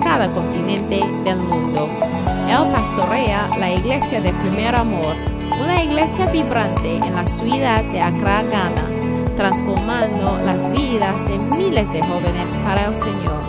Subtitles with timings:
[0.00, 1.88] cada continente del mundo.
[2.48, 5.14] Él pastorea la iglesia de Primer Amor,
[5.60, 8.88] una iglesia vibrante en la ciudad de Accra, Ghana,
[9.36, 13.40] transformando las vidas de miles de jóvenes para el Señor.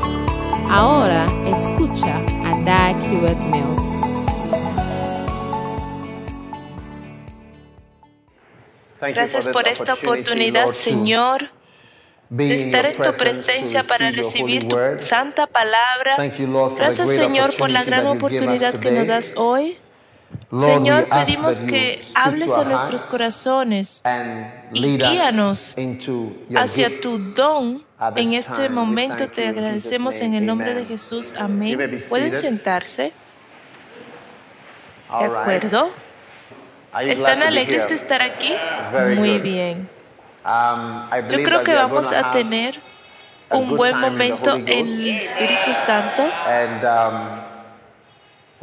[0.70, 4.00] Ahora escucha a Dag Hewitt Mills.
[9.02, 11.50] Gracias por esta oportunidad, Señor,
[12.32, 16.16] de estar en tu presencia para recibir tu santa palabra.
[16.78, 19.78] Gracias, Señor, por la gran oportunidad que nos das hoy.
[20.56, 24.02] Señor, pedimos que hables a nuestros corazones
[24.72, 25.76] y guíanos
[26.56, 27.84] hacia tu don.
[28.16, 31.34] En este momento te agradecemos en el nombre de Jesús.
[31.38, 31.78] Amén.
[32.08, 33.12] ¿Pueden sentarse?
[35.20, 35.92] ¿De acuerdo?
[37.02, 38.54] ¿Están alegres de estar aquí?
[39.18, 40.01] Muy bien.
[40.44, 42.82] Yo creo que vamos a tener
[43.50, 46.24] un buen momento en el Espíritu Santo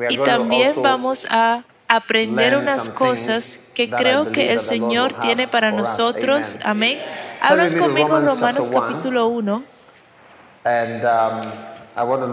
[0.08, 6.58] y también vamos a aprender unas cosas que creo que el Señor tiene para nosotros.
[6.64, 7.00] Amén.
[7.40, 9.62] Hablan conmigo Romanos capítulo 1.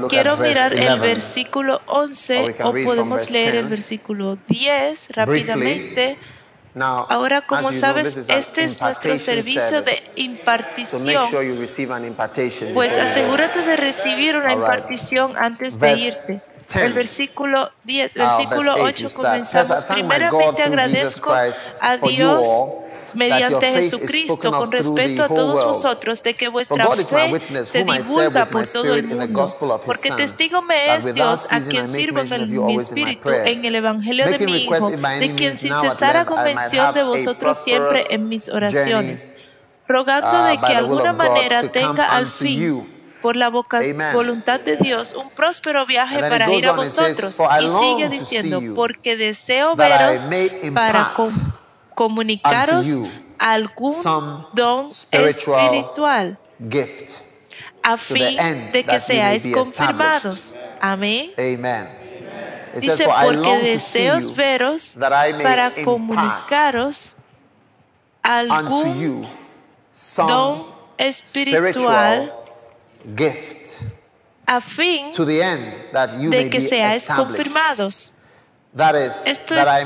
[0.10, 6.18] Quiero mirar el versículo 11 o podemos leer el versículo 10 rápidamente.
[6.78, 11.30] Ahora, como sabes, este es nuestro servicio de impartición.
[12.74, 16.42] Pues asegúrate de recibir una impartición antes de irte.
[16.74, 19.86] El versículo 10, versículo 8 comenzamos.
[19.86, 22.48] Primeramente agradezco a Dios
[23.14, 28.94] mediante Jesucristo con respeto a todos vosotros de que vuestra fe se divulga por todo
[28.94, 29.82] el mundo.
[29.86, 34.40] Porque testigo me es Dios a quien sirvo en mi espíritu en el Evangelio de
[34.40, 39.30] mi Hijo, de quien sin cesar hago mención de vosotros siempre en mis oraciones,
[39.88, 42.95] rogando de que de alguna manera tenga al fin
[43.26, 47.36] por la voluntad de Dios un próspero viaje para ir a vosotros.
[47.60, 50.28] Y sigue diciendo, porque deseo veros
[50.76, 51.16] para
[51.96, 52.86] comunicaros
[53.40, 53.96] algún
[54.54, 56.38] don espiritual
[57.82, 60.56] a fin de que seáis confirmados.
[60.80, 61.32] Amén.
[62.76, 64.98] Dice, porque deseo veros
[65.42, 67.16] para comunicaros
[68.22, 69.28] algún
[70.28, 70.68] don
[71.00, 72.45] espiritual
[74.46, 75.12] a fin
[76.30, 78.14] de que seáis confirmados.
[79.26, 79.82] Esto es,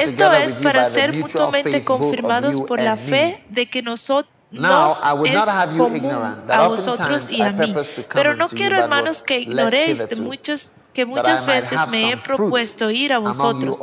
[0.00, 5.44] esto es para ser mutuamente confirmados por la fe de que nosotros nos es
[5.76, 6.10] común
[6.48, 7.74] a vosotros y a mí.
[8.12, 13.12] Pero no quiero, hermanos, que ignoréis de muchos, que muchas veces me he propuesto ir
[13.12, 13.78] a vosotros.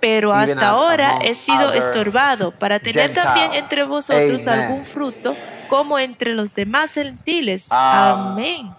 [0.00, 5.36] Pero hasta ahora he sido estorbado para tener también entre vosotros algún fruto
[5.68, 7.68] como entre los demás gentiles.
[7.70, 8.74] Amén.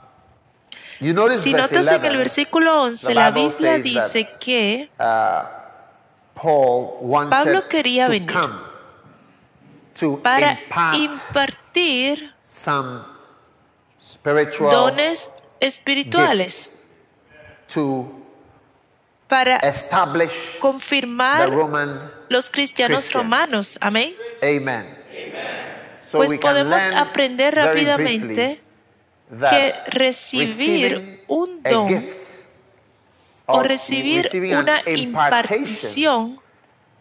[0.99, 4.89] Si notas en el versículo 11, la Biblia dice que
[7.29, 8.31] Pablo quería venir
[10.23, 10.59] para
[10.93, 12.33] impartir
[14.71, 16.85] dones espirituales
[19.27, 19.59] para
[20.59, 21.51] confirmar
[22.29, 23.77] los cristianos romanos.
[23.81, 24.15] Amén.
[26.11, 28.61] Pues podemos aprender rápidamente
[29.49, 32.05] que recibir un don
[33.45, 36.39] o recibir una impartición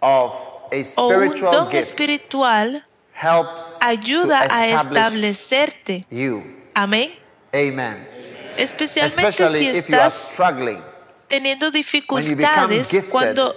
[0.00, 2.86] o un don espiritual
[3.80, 6.06] ayuda a establecerte.
[6.74, 7.12] Amén.
[8.56, 10.32] Especialmente si estás
[11.28, 13.54] teniendo dificultades cuando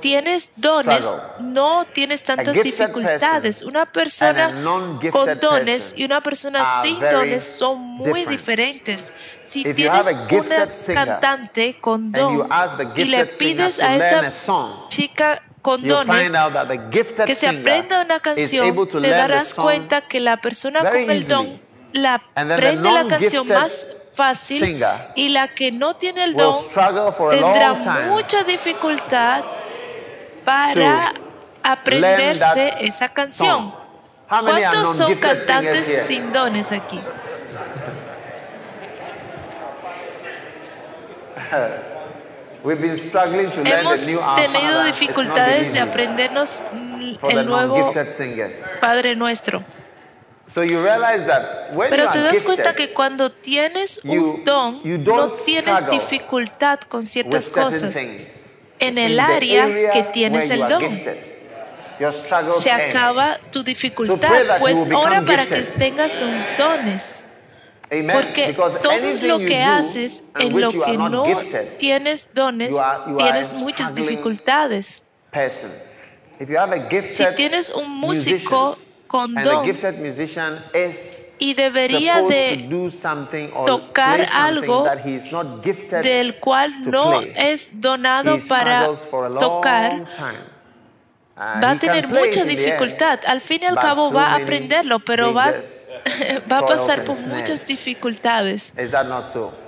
[0.00, 3.62] tienes dones, no tienes tantas dificultades.
[3.62, 4.54] Una persona
[5.10, 9.12] con dones y una persona sin dones son muy diferentes.
[9.42, 12.48] Si tienes una cantante con don
[12.96, 16.32] y le pides a esa chica con dones
[17.26, 21.60] que se aprenda una canción, te darás cuenta que la persona con el don
[21.92, 24.82] la aprende la canción más fácil
[25.14, 26.54] y la que no tiene el don
[27.30, 27.74] tendrá
[28.08, 29.44] mucha dificultad
[30.44, 31.12] para
[31.62, 33.74] aprenderse esa canción.
[34.28, 37.00] ¿Cuántos son cantantes sin dones aquí?
[43.64, 44.00] Hemos
[44.36, 47.92] tenido dificultades de aprendernos el nuevo
[48.80, 49.62] Padre Nuestro.
[50.54, 57.96] Pero te das cuenta que cuando tienes un don, no tienes dificultad con ciertas cosas
[58.78, 61.00] en el área que tienes el don.
[62.50, 67.22] Se acaba tu dificultad, pues ora para que tengas un dones.
[67.88, 68.52] Porque
[68.82, 71.24] todo lo que haces en lo que no
[71.78, 72.74] tienes dones,
[73.16, 75.04] tienes muchas dificultades.
[77.10, 79.64] Si tienes un músico con don.
[81.38, 82.68] y debería de
[83.66, 84.86] tocar algo
[86.02, 88.88] del cual no es donado para
[89.38, 90.04] tocar,
[91.36, 93.20] va a tener mucha dificultad.
[93.26, 95.52] Al fin y al cabo va a aprenderlo, pero va
[96.50, 98.72] va a pasar por muchas dificultades.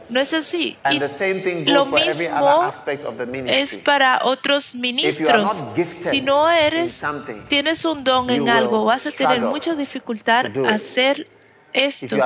[0.08, 0.78] ¿No es así?
[0.90, 0.98] Y
[1.70, 2.72] lo mismo
[3.46, 5.62] es para otros ministros.
[6.00, 7.02] Si no eres,
[7.48, 11.28] tienes un don en algo, vas a tener mucha dificultad hacer
[11.72, 12.16] esto.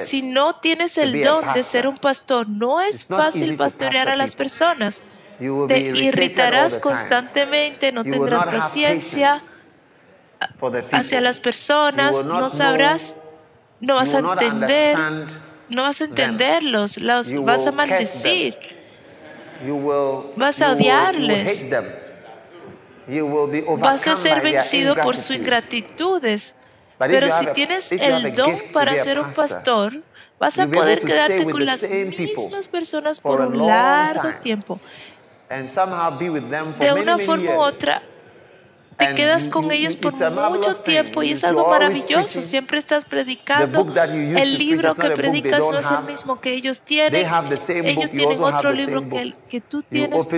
[0.00, 4.36] Si no tienes el don de ser un pastor, no es fácil pastorear a las
[4.36, 5.02] personas.
[5.68, 9.40] Te irritarás constantemente, no tendrás paciencia
[10.92, 13.16] hacia las personas, no sabrás
[13.84, 14.96] no vas a entender,
[15.68, 18.56] no vas a entenderlos, los vas a maldecir,
[20.36, 21.66] vas a odiarles,
[23.78, 26.56] vas a ser vencido por sus ingratitudes.
[26.98, 30.02] Pero si tienes el don para ser un pastor,
[30.38, 34.80] vas a poder quedarte con las mismas personas por un largo tiempo.
[36.78, 38.02] De una forma u otra,
[38.96, 42.42] te quedas con ellos por mucho tiempo y es algo maravilloso.
[42.42, 43.86] Siempre estás predicando.
[44.04, 47.26] El libro que predicas no es el mismo que ellos tienen.
[47.68, 50.28] Ellos tienen otro libro que, que tú tienes.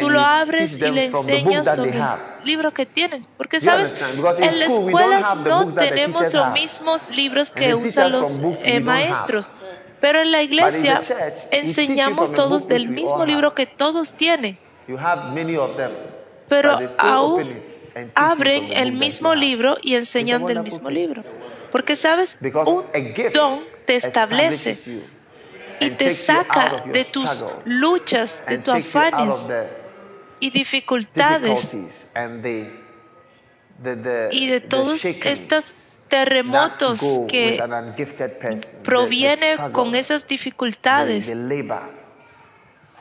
[0.00, 2.04] Tú lo abres y le enseñas sobre el
[2.44, 3.24] libro que tienen.
[3.36, 3.96] Porque, ¿sabes?
[4.38, 9.52] En la escuela no tenemos los mismos libros que usan los eh, maestros.
[10.00, 11.02] Pero en la iglesia
[11.50, 14.58] enseñamos todos del mismo libro que todos tienen.
[16.48, 17.75] Pero aún
[18.14, 21.24] abren el mismo libro y enseñan del mismo libro.
[21.72, 22.84] Porque sabes, un
[23.32, 24.78] don te establece
[25.80, 29.48] y te saca de tus luchas, de tus afanes
[30.40, 31.74] y dificultades
[34.30, 37.62] y de todos estos terremotos que
[38.84, 41.30] provienen con esas dificultades.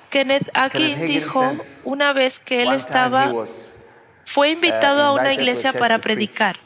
[0.09, 1.53] Kenneth Akin dijo
[1.83, 3.31] una vez que él estaba
[4.25, 6.57] fue invitado a una iglesia para predicar.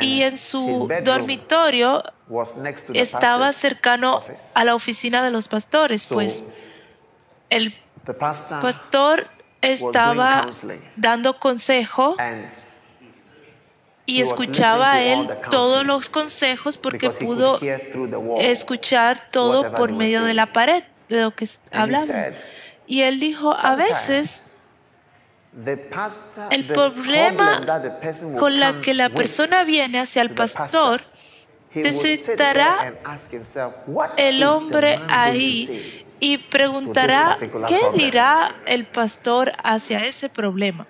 [0.00, 2.02] Y en su dormitorio
[2.94, 4.22] estaba cercano
[4.54, 6.44] a la oficina de los pastores, pues
[7.50, 7.74] el
[8.60, 9.26] pastor
[9.60, 10.48] estaba
[10.96, 12.16] dando consejo
[14.06, 17.60] y escuchaba a él todos los consejos porque pudo
[18.38, 22.06] escuchar todo por medio de la pared de lo que hablaba.
[22.86, 24.44] Y él dijo, a veces
[26.50, 27.60] el problema
[28.38, 31.02] con la que la persona viene hacia el pastor,
[31.72, 32.94] te sentará
[34.16, 37.36] el hombre ahí y preguntará,
[37.66, 40.86] ¿qué dirá el pastor hacia ese problema?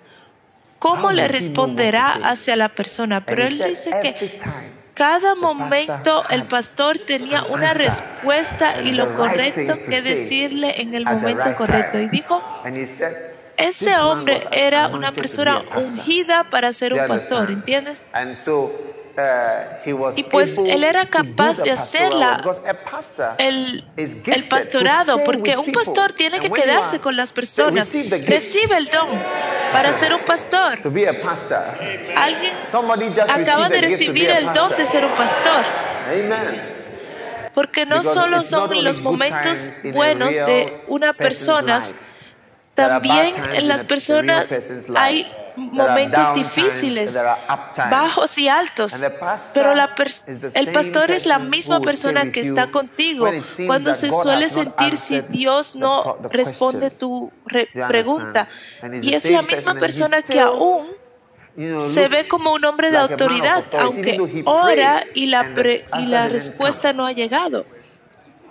[0.79, 3.23] ¿Cómo le responderá hacia la persona?
[3.25, 4.39] Pero él dice que
[4.93, 11.55] cada momento el pastor tenía una respuesta y lo correcto que decirle en el momento
[11.55, 11.99] correcto.
[11.99, 12.41] Y dijo,
[13.61, 18.03] ese hombre era una persona ungida para ser un pastor, ¿entiendes?
[19.17, 22.41] Uh, y pues él era capaz de hacerla
[23.37, 27.91] el, el pastorado, porque un pastor tiene que quedarse con las personas.
[28.25, 29.09] Recibe el don
[29.73, 30.79] para ser un pastor.
[32.15, 32.53] Alguien
[33.27, 35.65] acaba de recibir el don de ser un pastor.
[37.53, 41.81] Porque no solo son los momentos buenos de una persona
[42.87, 44.45] también en las personas
[44.95, 47.21] hay momentos difíciles,
[47.89, 49.03] bajos y altos,
[49.53, 49.73] pero
[50.53, 53.29] el pastor es la misma persona que está contigo.
[53.67, 57.31] cuando se suele sentir si Dios no responde tu
[57.87, 58.47] pregunta.
[59.01, 60.87] Y es la misma persona que aún
[61.79, 65.53] se ve como un hombre de autoridad, aunque ora y la,
[65.99, 67.65] y la respuesta no ha llegado.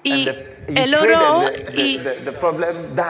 [0.03, 0.29] y
[0.75, 2.01] él oró y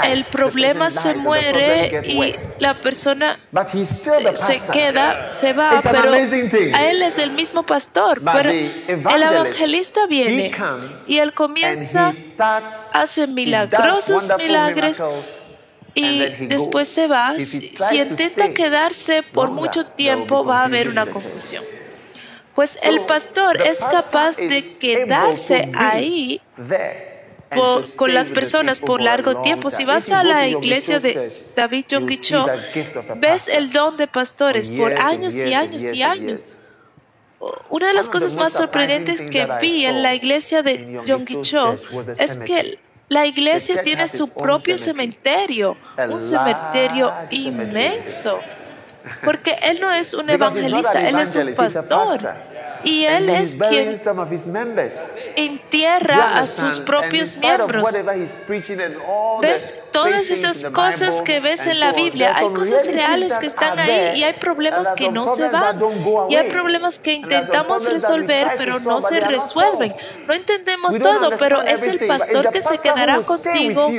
[0.04, 3.38] el problema se muere y la persona
[4.34, 8.22] se, queda, se va, pero a él es el mismo pastor.
[8.32, 10.52] Pero el evangelista viene
[11.06, 12.12] y él comienza,
[12.92, 15.02] hace milagrosos milagros
[15.94, 17.34] y después se va.
[17.38, 21.64] Si intenta quedarse por mucho tiempo, va a haber una confusión.
[22.54, 26.40] Pues el pastor es capaz de quedarse ahí
[27.96, 29.70] con las personas por largo tiempo.
[29.70, 31.84] Si vas a la iglesia de David
[32.22, 32.46] Cho,
[33.16, 36.56] ves el don de pastores por años y años y años.
[37.70, 41.00] Una de las cosas más sorprendentes que vi en la iglesia de
[41.42, 41.78] Cho
[42.18, 42.78] es que
[43.08, 45.76] la iglesia tiene su propio cementerio,
[46.08, 48.38] un cementerio inmenso,
[49.24, 52.20] porque él no es un evangelista, él es un pastor.
[52.84, 53.96] Y él es quien
[55.36, 57.94] entierra a sus propios miembros.
[59.42, 59.74] ¿Ves?
[59.92, 64.22] Todas esas cosas que ves en la Biblia, hay cosas reales que están ahí y
[64.24, 65.80] hay problemas que no se van.
[66.28, 69.94] Y hay problemas que intentamos resolver, pero no se resuelven.
[70.26, 73.90] No entendemos todo, pero es el pastor que se quedará contigo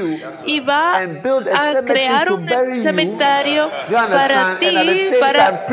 [0.45, 5.65] y va a crear un cementerio para ti, para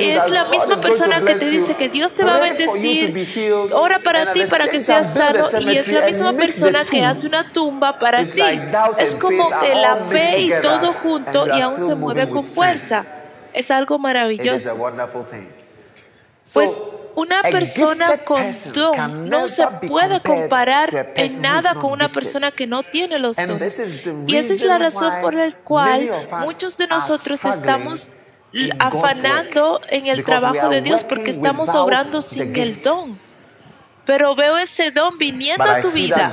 [0.00, 3.26] es la misma persona que te dice que Dios te va a bendecir,
[3.72, 7.52] ora para ti para que seas sano y es la misma persona que hace una
[7.52, 8.42] tumba para ti.
[8.98, 13.04] Es como que la fe y todo junto y aún se mueve con fuerza.
[13.52, 14.76] Es algo maravilloso.
[16.52, 16.80] Pues
[17.14, 22.82] una persona con don no se puede comparar en nada con una persona que no
[22.82, 23.80] tiene los dones.
[24.26, 28.14] Y esa es la razón por la cual muchos de nosotros estamos
[28.78, 33.18] afanando en el trabajo de Dios porque estamos obrando sin el don
[34.10, 36.32] pero veo ese don viniendo a tu vida.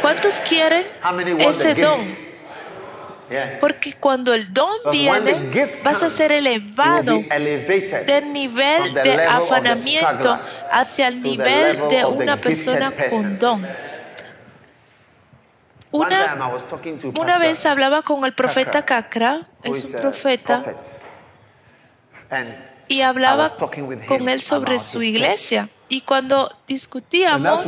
[0.00, 0.86] ¿Cuántos quieren
[1.38, 2.00] ese don?
[3.60, 7.22] Porque cuando el don viene, vas a ser elevado
[8.06, 10.38] del nivel de afanamiento
[10.70, 13.66] hacia el nivel de una persona con don.
[15.94, 16.58] Una,
[17.16, 20.64] una vez hablaba con el profeta Kakra, es un profeta,
[22.88, 23.56] y hablaba
[24.08, 25.68] con él sobre su iglesia.
[25.88, 27.64] Y cuando discutíamos,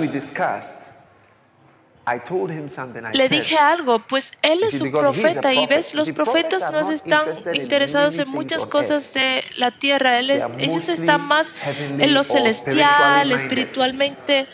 [3.13, 8.19] le dije algo, pues él es un profeta y ves, los profetas no están interesados
[8.19, 14.49] en muchas cosas de la tierra, ellos están más en lo celestial, espiritualmente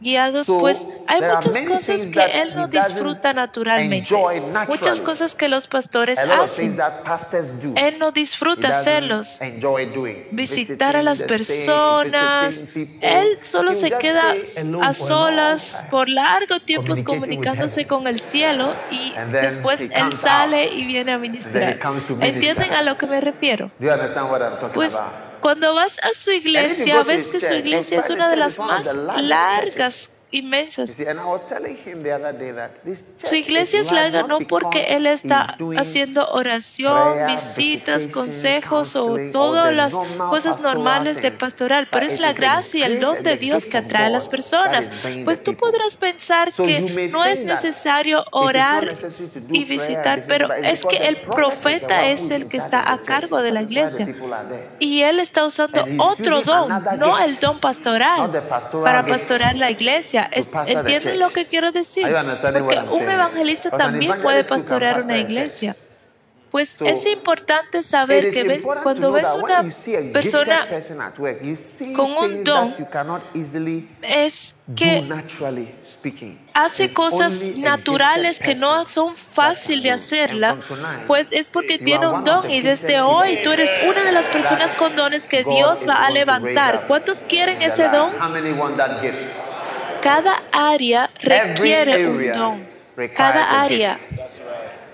[0.00, 4.14] guiados, pues hay muchas cosas que Él no disfruta naturalmente,
[4.68, 6.78] muchas cosas que los pastores hacen.
[7.76, 9.38] Él no disfruta hacerlos,
[10.30, 12.62] visitar a las personas.
[13.00, 14.34] Él solo se queda
[14.82, 21.12] a solas por largo tiempos comunicándose con el cielo y después Él sale y viene
[21.12, 21.78] a ministrar.
[22.20, 23.70] ¿Entienden a lo que me refiero?
[24.74, 25.00] Pues
[25.44, 30.13] cuando vas a su iglesia, ves que su iglesia es una de las más largas
[30.34, 30.90] inmensas.
[33.22, 39.94] Su iglesia es larga no porque Él está haciendo oración, visitas, consejos o todas las
[39.94, 44.06] cosas normales de pastoral, pero es la gracia y el don de Dios que atrae
[44.06, 44.90] a las personas.
[45.24, 48.94] Pues tú podrás pensar que no es necesario orar
[49.50, 53.62] y visitar, pero es que el profeta es el que está a cargo de la
[53.62, 54.12] iglesia.
[54.80, 58.30] Y Él está usando otro don, no el don pastoral,
[58.82, 62.06] para pastorar la iglesia ¿Entienden lo que quiero decir?
[62.06, 65.76] Porque un evangelista también puede pastorear una iglesia.
[66.54, 69.64] Pues es importante saber que cuando ves una
[70.12, 70.68] persona
[71.96, 72.72] con un don,
[74.02, 75.04] es que
[76.52, 80.60] hace cosas naturales que no son fáciles de hacerla,
[81.08, 84.76] pues es porque tiene un don y desde hoy tú eres una de las personas
[84.76, 86.84] con dones que Dios va a levantar.
[86.86, 88.12] ¿Cuántos quieren ese don?
[90.04, 92.68] Cada área requiere un don.
[93.14, 93.96] Cada área.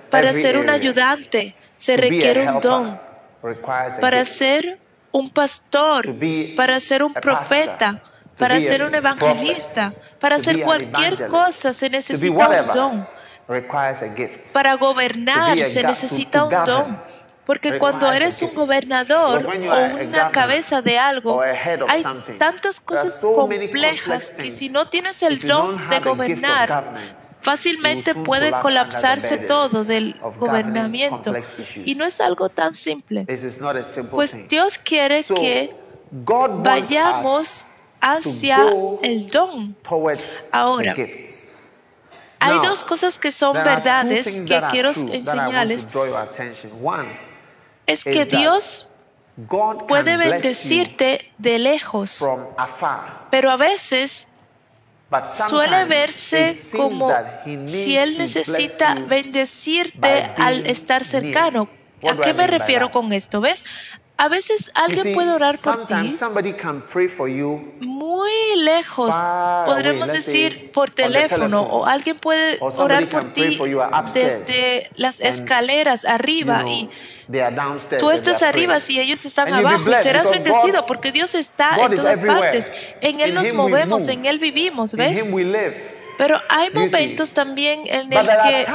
[0.09, 3.01] Para ser un ayudante se requiere un don.
[4.01, 4.79] Para ser
[5.11, 6.15] un pastor,
[6.57, 8.01] para ser un profeta,
[8.39, 13.09] para ser un evangelista, para hacer cualquier cosa se necesita un don.
[14.53, 17.03] Para gobernar se necesita un don.
[17.51, 22.05] Porque cuando eres un gobernador o una cabeza de algo, hay
[22.39, 27.01] tantas cosas complejas que si no tienes el don de gobernar,
[27.41, 31.35] fácilmente puede colapsarse todo del gobernamiento.
[31.85, 33.27] Y no es algo tan simple.
[34.13, 35.75] Pues Dios quiere que
[36.13, 38.59] vayamos hacia
[39.03, 39.75] el don.
[40.53, 40.95] Ahora,
[42.39, 45.89] hay dos cosas que son verdades que quiero enseñarles.
[47.91, 48.89] Es que Dios
[49.89, 52.25] puede bendecirte de lejos,
[53.31, 54.29] pero a veces
[55.49, 57.13] suele verse como
[57.67, 61.69] si Él necesita bendecirte al estar cercano.
[62.09, 63.41] ¿A qué me refiero con esto?
[63.41, 63.65] ¿Ves?
[64.21, 65.95] A veces alguien puede orar por ti.
[67.81, 69.15] muy lejos,
[69.65, 73.59] podremos decir por teléfono, o alguien puede orar por ti
[74.13, 76.91] desde las escaleras arriba y
[77.99, 82.21] tú estás arriba si ellos están abajo y serás bendecido porque Dios está en todas
[82.21, 82.71] partes.
[83.01, 85.25] En Él nos movemos, en Él vivimos, ¿ves?
[86.21, 88.67] Pero hay momentos también en el que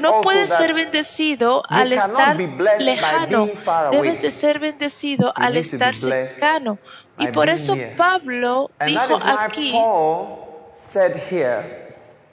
[0.00, 2.36] no puedes ser bendecido al estar
[2.78, 3.48] lejano.
[3.90, 6.78] Debes de ser bendecido al estar cercano.
[7.18, 9.72] Y por eso Pablo dijo aquí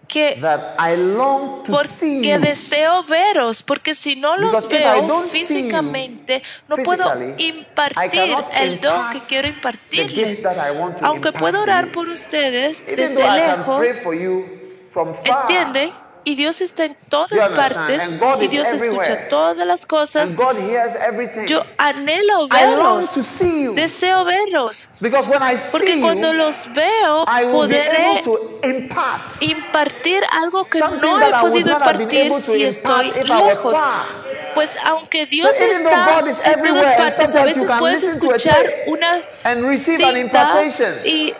[0.07, 0.41] que
[1.65, 9.21] porque deseo veros, porque si no los veo físicamente, no puedo impartir el don que
[9.21, 10.45] quiero impartirles.
[11.01, 13.81] Aunque puedo orar por ustedes desde lejos,
[15.23, 15.93] ¿Entiende?
[16.27, 18.03] Y Dios está en todas partes
[18.41, 20.35] y Dios escucha todas las cosas.
[21.47, 23.17] Yo anhelo verlos,
[23.73, 24.89] deseo verlos,
[25.71, 28.23] porque cuando los veo podré
[29.39, 33.77] impartir algo que no he podido impartir si estoy lejos.
[34.53, 40.11] Pues aunque Dios está en todas partes, a veces puedes escuchar una cita
[41.05, 41.33] y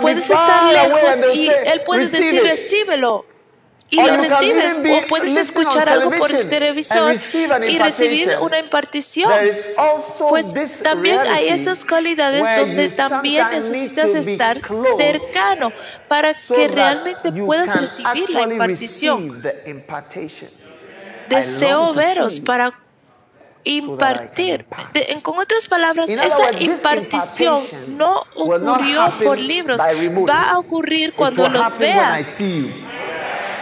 [0.00, 3.26] puedes estar lejos y Él puede decir, recíbelo
[3.90, 7.14] y lo recibes o puedes escuchar algo por el televisor
[7.68, 9.30] y recibir una impartición.
[10.28, 14.60] Pues también hay esas cualidades donde también necesitas estar
[14.96, 15.72] cercano
[16.08, 19.42] para que realmente puedas recibir la impartición.
[21.28, 22.78] Deseo veros para
[23.64, 24.66] impartir.
[25.22, 27.62] con otras palabras, esa impartición
[27.96, 32.38] no ocurrió por libros, va a ocurrir cuando los veas.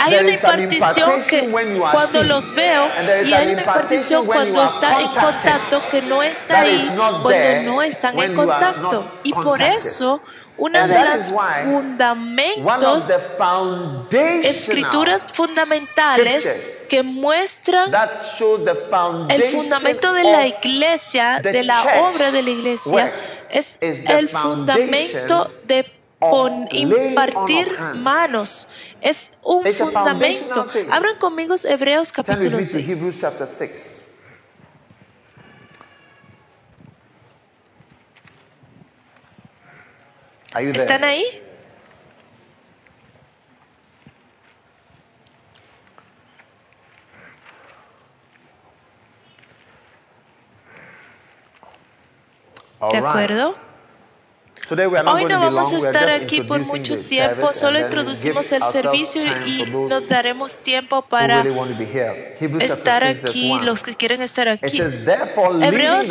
[0.02, 2.90] Hay una impartición que cuando los veo
[3.24, 8.18] y hay una impartición cuando está en contacto que no está ahí cuando no están
[8.18, 9.20] en contacto.
[9.22, 10.20] Y por eso
[10.58, 11.32] una de las
[11.64, 13.10] fundamentos,
[14.12, 17.92] escrituras fundamentales que muestran
[19.28, 23.12] el fundamento de la iglesia, de la obra de la iglesia,
[23.50, 25.84] es el fundamento de
[26.72, 28.68] impartir manos.
[29.00, 30.66] Es un fundamento.
[30.90, 34.06] Abran conmigo Hebreos capítulo 6.
[40.54, 41.24] ¿Están ahí?
[52.90, 53.71] ¿De acuerdo?
[54.72, 60.08] Hoy no vamos a estar aquí por mucho tiempo, solo introducimos el servicio y nos
[60.08, 61.44] daremos tiempo para
[62.60, 64.80] estar aquí, los que quieren estar aquí.
[65.60, 66.08] Hebreos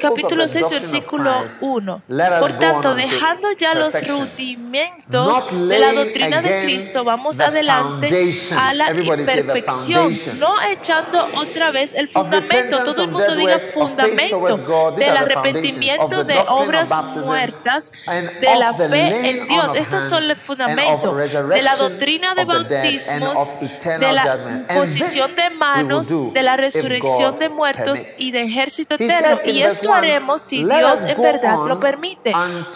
[0.00, 2.02] capítulo 6, versículo 1.
[2.40, 8.86] Por tanto, dejando ya los rudimentos de la doctrina de Cristo, vamos adelante a la
[9.26, 12.84] perfección, no echando otra vez el fundamento.
[12.84, 19.76] Todo el mundo diga fundamento del arrepentimiento de obras muertas de la fe en Dios.
[19.76, 21.16] Estos son los fundamentos
[21.48, 28.00] de la doctrina de bautismos, de la posición de manos, de la resurrección de muertos
[28.18, 29.38] y de ejército eterno.
[29.44, 32.32] Y esto haremos si Dios en verdad lo permite,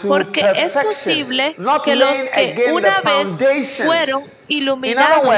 [0.07, 5.29] porque es posible que los que una vez fueron iluminados,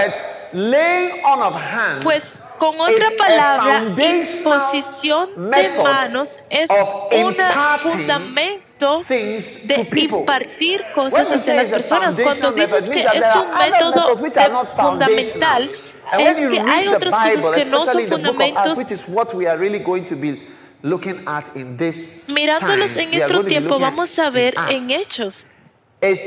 [2.02, 7.36] pues con otra palabra, imposición de manos es un
[7.80, 12.18] fundamento de impartir cosas hacia las personas.
[12.20, 14.16] Cuando dices que es un método
[14.76, 15.70] fundamental,
[16.18, 18.78] es que hay otras cosas que no son fundamentos.
[22.28, 25.46] Mirándolos en este tiempo, vamos a ver en Hechos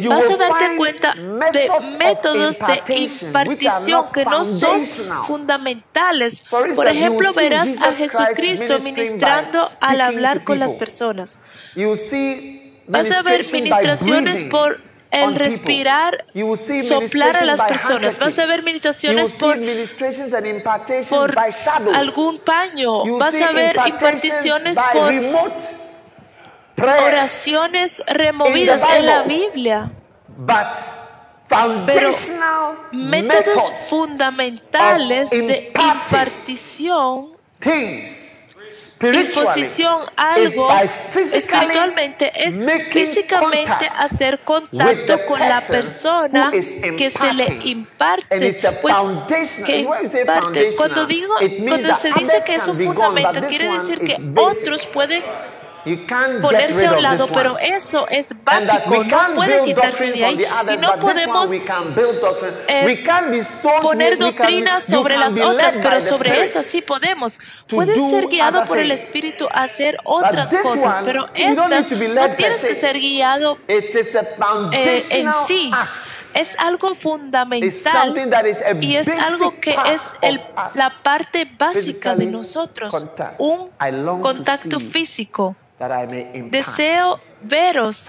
[0.08, 4.86] vas a darte cuenta de métodos de impartición que no son
[5.26, 6.42] fundamentales.
[6.42, 11.40] Por ejemplo, verás a Jesucristo ministrando al hablar con las personas.
[12.88, 14.80] Vas a ver ministraciones por
[15.12, 16.26] el respirar,
[16.82, 18.20] soplar a las personas.
[18.20, 19.58] Vas a ver ministraciones por,
[21.10, 21.40] por
[21.94, 23.18] algún paño.
[23.18, 25.13] Vas a ver imparticiones por
[26.82, 29.92] oraciones removidas en la Biblia.
[31.86, 32.12] Pero
[32.92, 37.38] métodos fundamentales de impartición
[39.02, 40.70] imposición algo
[41.32, 42.58] espiritualmente es
[42.92, 48.54] físicamente hacer contacto con la persona que se le imparte.
[48.82, 48.96] Pues
[49.66, 50.76] que imparte.
[50.76, 51.34] Cuando digo,
[51.68, 55.24] cuando se dice que es un fundamento, quiere decir que otros pueden
[56.42, 60.46] ponerse a un lado, pero eso es básico, no puede quitarse de ahí.
[60.74, 63.06] y no podemos eh,
[63.82, 67.40] poner doctrinas sobre las otras, pero sobre esas sí podemos.
[67.68, 72.76] Puedes ser guiado por el Espíritu a hacer otras cosas, pero estas no tienes que
[72.76, 75.72] ser guiado eh, en sí
[76.38, 78.15] es algo fundamental
[78.82, 80.39] y es algo que es el,
[80.76, 82.93] la parte básica de nosotros,
[83.39, 83.69] un
[84.21, 85.56] contacto físico.
[86.50, 88.06] Deseo veros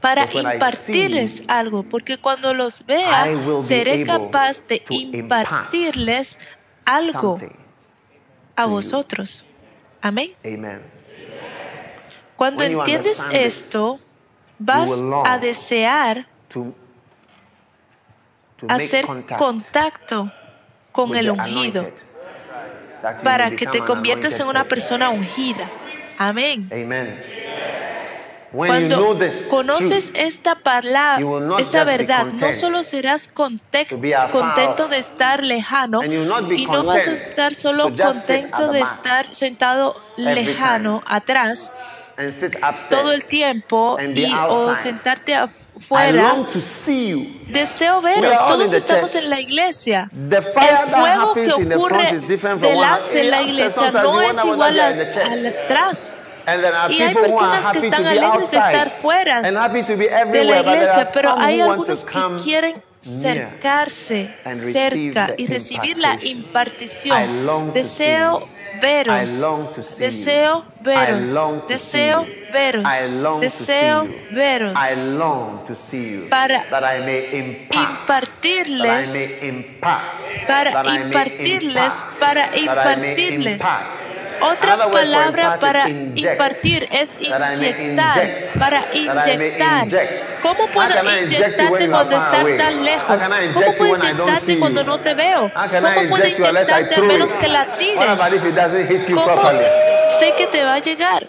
[0.00, 3.26] para impartirles algo, porque cuando los vea,
[3.60, 6.38] seré capaz de impartirles
[6.84, 7.38] algo
[8.56, 9.46] a vosotros.
[10.00, 10.34] Amén.
[12.36, 13.98] Cuando entiendes esto,
[14.58, 16.26] vas a desear
[18.68, 20.30] hacer contacto
[20.92, 21.90] con el ungido
[23.22, 25.70] para que te conviertas en una persona ungida.
[26.18, 26.68] Amén.
[28.52, 29.18] Cuando
[29.50, 37.08] conoces esta palabra, esta verdad, no solo serás contento de estar lejano y no vas
[37.08, 41.72] a estar solo contento de estar sentado lejano atrás
[42.88, 45.63] todo el tiempo y, o sentarte afuera.
[47.48, 50.10] Deseo veros, todos estamos en la iglesia.
[50.12, 52.20] El fuego que ocurre
[52.60, 56.16] delante de la iglesia no es igual al atrás.
[56.90, 62.04] Y hay personas que están alegres de estar fuera de la iglesia, pero hay algunos
[62.04, 67.72] que quieren acercarse cerca y recibir la impartición.
[67.72, 68.48] Deseo
[68.80, 69.40] veros,
[69.98, 71.34] deseo veros,
[71.68, 72.84] deseo veros,
[73.40, 74.74] deseo veros,
[76.30, 76.98] para
[77.72, 79.12] impartirles,
[80.46, 83.62] para impartirles, para impartirles.
[84.40, 89.88] Otra palabra para impartir es inyectar, para inyectar.
[90.42, 90.88] ¿Cómo puedo
[91.22, 93.22] inyectarte cuando estás tan lejos?
[93.54, 95.52] ¿Cómo puedo inyectarte cuando no te veo?
[95.52, 97.94] ¿Cómo puedo inyectarte a menos que la tire?
[99.14, 99.60] ¿Cómo
[100.18, 101.26] sé que te va a llegar?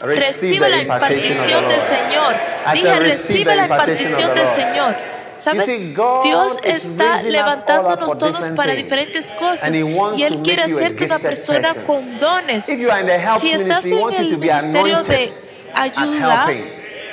[0.00, 2.36] Recibe la impartición del Señor.
[2.72, 5.17] Dije, recibe la impartición del Señor.
[5.38, 5.66] ¿Sabes?
[5.66, 12.64] Dios está levantándonos todos para diferentes cosas y Él quiere hacerte una persona con dones.
[12.64, 15.32] Si estás en el ministerio de
[15.74, 16.48] ayuda,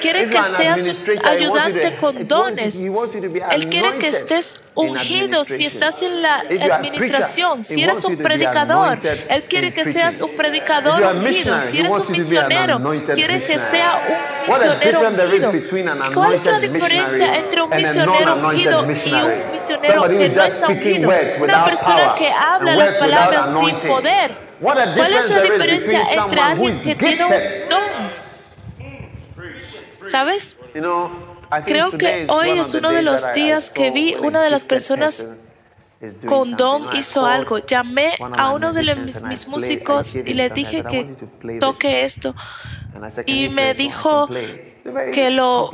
[0.05, 2.85] quiere que seas un ayudante con dones.
[3.51, 6.39] Él quiere que estés ungido si estás en la
[6.75, 8.99] administración, si eres un predicador.
[9.03, 11.59] Él quiere que seas un predicador ungido.
[11.61, 12.81] Si eres un misionero,
[13.13, 14.01] quiere que sea
[14.47, 15.51] un misionero ungido.
[16.13, 18.87] ¿Cuál es la diferencia entre un misionero ungido y un
[19.51, 21.11] misionero que no está ungido?
[21.39, 24.45] Una persona que habla las palabras sin poder.
[24.61, 28.04] ¿Cuál es la diferencia entre alguien que tiene un don?
[30.07, 30.57] ¿Sabes?
[31.65, 35.27] Creo que hoy es uno de los días que vi una de las personas
[36.25, 37.59] con don hizo algo.
[37.59, 41.15] Llamé a uno de mis, músicos y le dije que
[41.59, 42.35] toque esto.
[43.25, 44.29] Y me dijo
[45.11, 45.71] que lo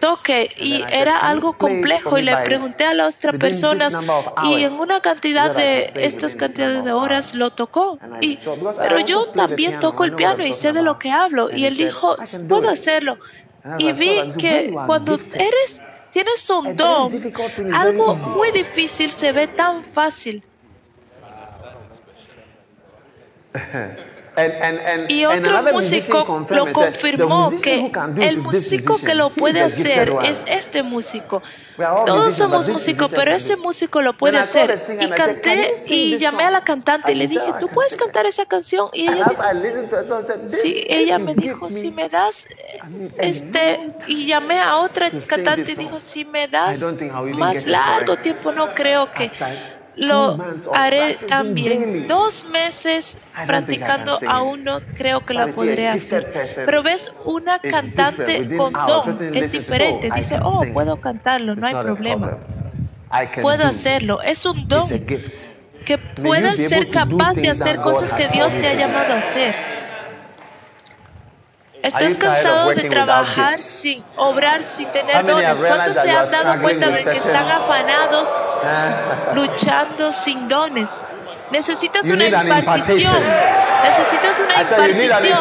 [0.00, 3.96] toque y era algo complejo y le pregunté a las otras personas
[4.44, 7.98] y en una cantidad de estas cantidades de horas lo tocó.
[8.20, 8.38] Y,
[8.78, 12.16] pero yo también toco el piano y sé de lo que hablo y él dijo,
[12.48, 13.18] puedo hacerlo.
[13.62, 17.12] Ah, y vi que cuando eres, tienes un don,
[17.74, 20.42] algo muy difícil se ve tan fácil.
[25.08, 27.90] Y otro músico lo confirmó que
[28.20, 31.42] el músico que lo puede hacer es este músico.
[32.06, 34.80] Todos somos músicos, pero este músico lo puede hacer.
[35.00, 38.88] Y canté y llamé a la cantante y le dije, ¿tú puedes cantar esa canción?
[38.92, 42.46] Y ella me, sí, ella me dijo, si me das
[43.18, 46.84] este, y llamé a otra cantante y dijo, si me das
[47.34, 49.30] más largo tiempo, no creo que
[49.96, 50.38] lo
[50.74, 52.06] haré también.
[52.08, 56.32] Dos meses practicando aún no creo que lo podré hacer.
[56.54, 60.10] Pero ves, una cantante con don es diferente.
[60.14, 62.38] Dice, oh, puedo cantarlo, no hay problema.
[63.40, 64.22] Puedo hacerlo.
[64.22, 64.88] Es un don
[65.84, 69.69] que puedas ser capaz de hacer cosas que Dios te ha llamado a hacer.
[71.82, 75.62] ¿Estás cansado de trabajar sin obrar, sin tener dones?
[75.62, 78.36] ¿Cuántos se han dado cuenta de que están afanados,
[79.34, 81.00] luchando sin dones?
[81.50, 83.16] Necesitas una impartición.
[83.82, 85.38] Necesitas una impartición.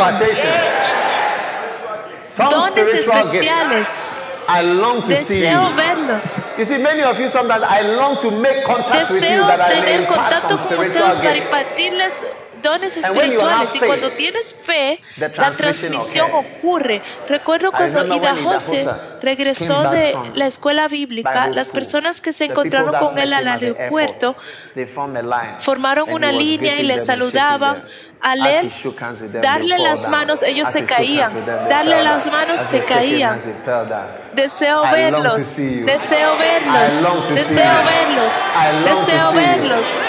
[2.37, 3.89] Dones especiales.
[5.07, 6.35] Deseo verlos.
[8.97, 12.25] Deseo tener contacto con ustedes para impartirles
[12.61, 17.01] dones espirituales y cuando tienes fe, la transmisión ocurre.
[17.27, 18.87] Recuerdo cuando Ida José
[19.21, 24.35] regresó de la escuela bíblica, las personas que se encontraron con él al aeropuerto
[25.59, 27.83] formaron una línea y le saludaban.
[28.21, 28.69] Al él
[29.41, 31.31] darle las manos, ellos se caían.
[31.69, 33.39] Darle las manos, se caían.
[34.33, 35.55] Deseo verlos.
[35.55, 37.29] Deseo verlos.
[37.29, 38.33] Deseo verlos.
[38.83, 39.99] Deseo verlos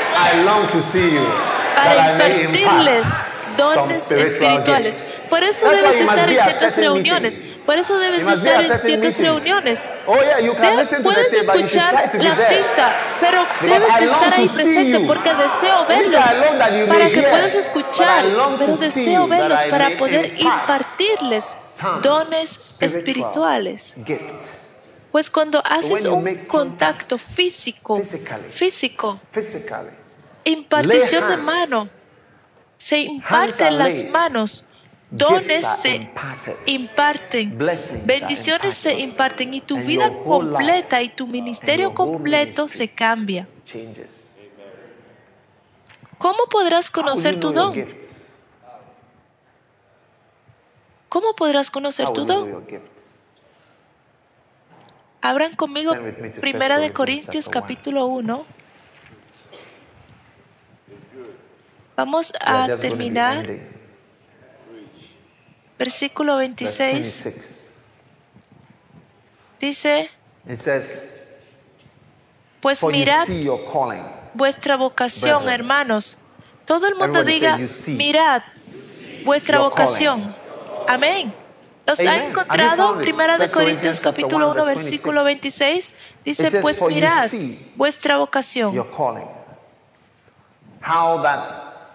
[1.74, 3.06] para impartirles
[3.56, 5.04] dones espirituales.
[5.28, 7.36] Por eso debes de estar en ciertas reuniones.
[7.66, 9.92] Por eso debes de estar en ciertas reuniones.
[11.02, 16.24] Puedes escuchar la cinta, pero debes de estar ahí presente porque deseo verlos.
[16.88, 18.24] Para que puedas escuchar,
[18.58, 21.56] pero deseo verlos para poder impartirles
[22.02, 23.94] dones espirituales.
[25.12, 28.00] Pues cuando haces un contacto físico,
[28.50, 29.20] físico,
[30.50, 31.88] impartición de mano.
[32.76, 34.66] Se imparten las manos.
[35.10, 36.08] Dones se
[36.66, 37.58] imparten,
[38.04, 43.48] bendiciones se imparten y tu vida completa y tu ministerio completo se cambia.
[46.16, 47.84] ¿Cómo podrás conocer tu don?
[51.08, 52.64] ¿Cómo podrás conocer tu don?
[55.22, 55.92] Abran conmigo
[56.40, 58.59] Primera de Corintios capítulo 1.
[62.00, 63.46] Vamos a terminar.
[65.78, 67.74] Versículo 26.
[69.60, 70.10] Dice,
[72.62, 73.28] pues mirad
[74.32, 76.22] vuestra vocación, hermanos.
[76.64, 77.58] Todo el mundo diga,
[77.88, 78.42] mirad
[79.26, 80.34] vuestra vocación.
[80.88, 81.34] Amén.
[81.86, 82.96] ¿Los ha encontrado?
[82.96, 87.30] Primera de Corintios capítulo 1 versículo 26 dice, pues mirad
[87.76, 88.74] vuestra vocación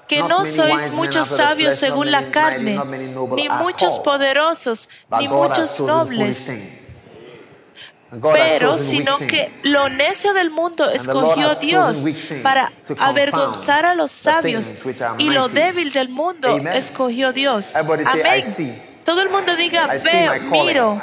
[0.08, 2.80] que no sois muchos sabios según la carne,
[3.36, 4.90] ni muchos poderosos,
[5.20, 6.50] ni muchos nobles,
[8.34, 12.06] pero sino que lo necio del mundo escogió Dios
[12.44, 14.76] para avergonzar a los sabios
[15.18, 17.76] y lo débil del mundo escogió Dios.
[17.76, 18.44] Amén.
[19.06, 21.02] Todo el mundo diga, veo, miro,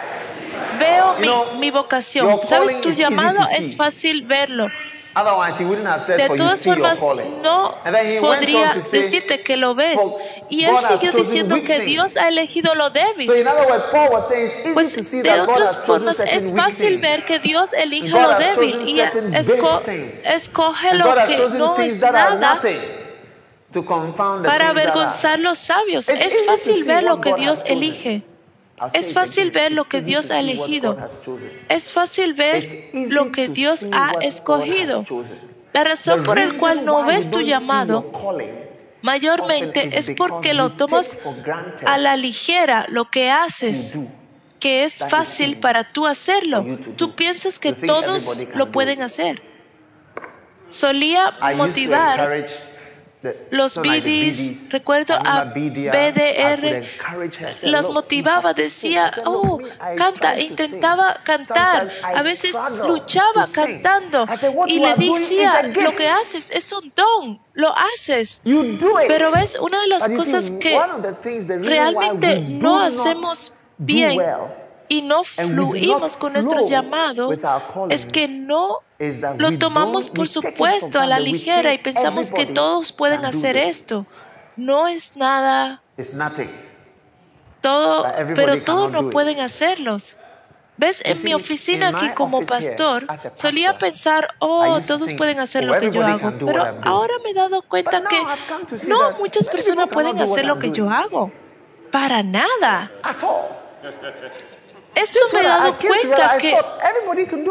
[0.80, 2.40] veo mi, mi vocación.
[2.44, 2.80] ¿Sabes?
[2.80, 4.66] Tu llamado es fácil verlo.
[5.14, 7.01] De todas formas,
[7.42, 7.75] no
[8.20, 10.01] podría decirte que lo ves.
[10.48, 13.31] Y él siguió diciendo que Dios ha elegido lo débil.
[14.75, 21.14] Pues de otras formas es fácil ver que Dios elige lo débil y escoge lo
[21.27, 22.61] que no es nada
[24.44, 26.09] para avergonzar los sabios.
[26.09, 28.22] Es fácil ver lo que Dios elige.
[28.92, 30.96] Es fácil ver lo que Dios ha elegido.
[31.68, 35.04] Es fácil ver lo que Dios ha escogido.
[35.72, 38.11] La razón por la cual no ves tu llamado
[39.02, 41.18] mayormente es porque lo tomas
[41.85, 43.96] a la ligera lo que haces,
[44.61, 46.64] que es fácil para tú hacerlo.
[46.96, 49.42] Tú piensas que todos lo pueden hacer.
[50.68, 52.46] Solía motivar
[53.50, 56.85] los BDs, recuerdo a BDR,
[57.62, 59.61] las motivaba, decía, oh,
[59.96, 62.56] canta, intentaba cantar, a veces
[62.87, 64.26] luchaba cantando
[64.66, 68.42] y le decía, lo que haces es un don, lo haces.
[69.08, 70.78] Pero ves, una de las cosas que
[71.61, 74.20] realmente no hacemos bien
[74.92, 77.33] y no fluimos con nuestro llamado
[77.88, 78.81] es que no
[79.38, 84.05] lo tomamos por supuesto a la ligera y pensamos que todos pueden hacer esto.
[84.55, 85.81] No es nada.
[87.62, 90.18] Todo, pero todos no pueden hacerlos.
[90.76, 91.00] ¿Ves?
[91.07, 96.05] En mi oficina aquí como pastor solía pensar, oh, todos pueden hacer lo que yo
[96.05, 98.20] hago, pero ahora me he dado cuenta que
[98.88, 101.33] no, muchas personas pueden hacer lo que yo hago.
[101.90, 102.90] Para nada.
[104.94, 106.55] Eso me he dado cuenta que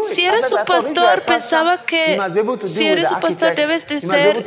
[0.04, 2.20] si eres un pastor, pensaba que
[2.66, 4.44] si eres un pastor debes de ser,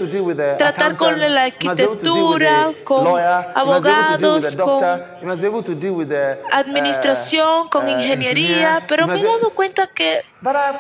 [0.57, 3.07] tratar con la arquitectura, con
[3.55, 4.83] abogados, con
[6.53, 10.23] administración, con ingeniería, pero me he dado cuenta que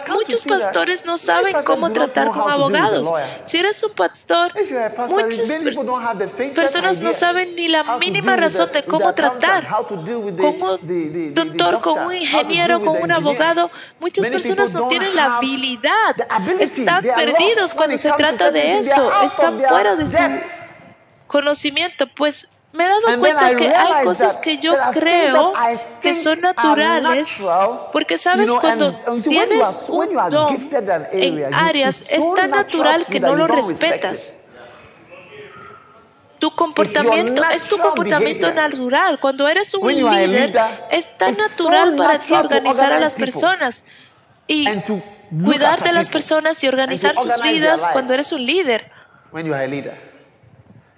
[0.08, 3.12] muchos pastores no saben cómo tratar con abogados.
[3.44, 4.52] Si eres un pastor,
[5.08, 5.52] muchas
[6.54, 10.36] personas no saben ni la mínima razón de cómo tratar con un
[11.34, 16.16] doctor, con un ingeniero, con un abogado, muchas personas no tienen la habilidad,
[16.58, 20.18] están perdidos cuando se trata de eso, están fuera de su
[21.26, 25.52] conocimiento, pues me he dado cuenta que hay cosas que yo creo
[26.02, 27.38] que son naturales,
[27.92, 30.68] porque sabes, cuando tienes un don
[31.12, 34.38] en áreas, es tan natural que no lo respetas.
[36.44, 39.18] Tu comportamiento es tu comportamiento natural.
[39.18, 40.54] Cuando eres un líder,
[40.90, 43.86] es tan natural para ti organizar a las personas
[44.46, 44.66] y
[45.42, 48.90] cuidar de las personas y organizar sus vidas cuando eres un líder.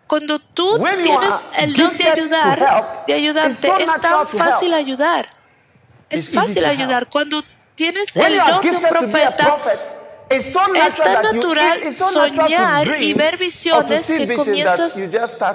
[0.09, 5.28] Cuando tú tienes el don de ayudar, de ayudarte, es tan fácil ayudar.
[6.11, 7.06] Es fácil ayudar.
[7.06, 7.40] Cuando
[7.76, 9.59] tienes el don de un profeta,
[10.28, 14.98] es tan natural soñar y ver visiones que comienzas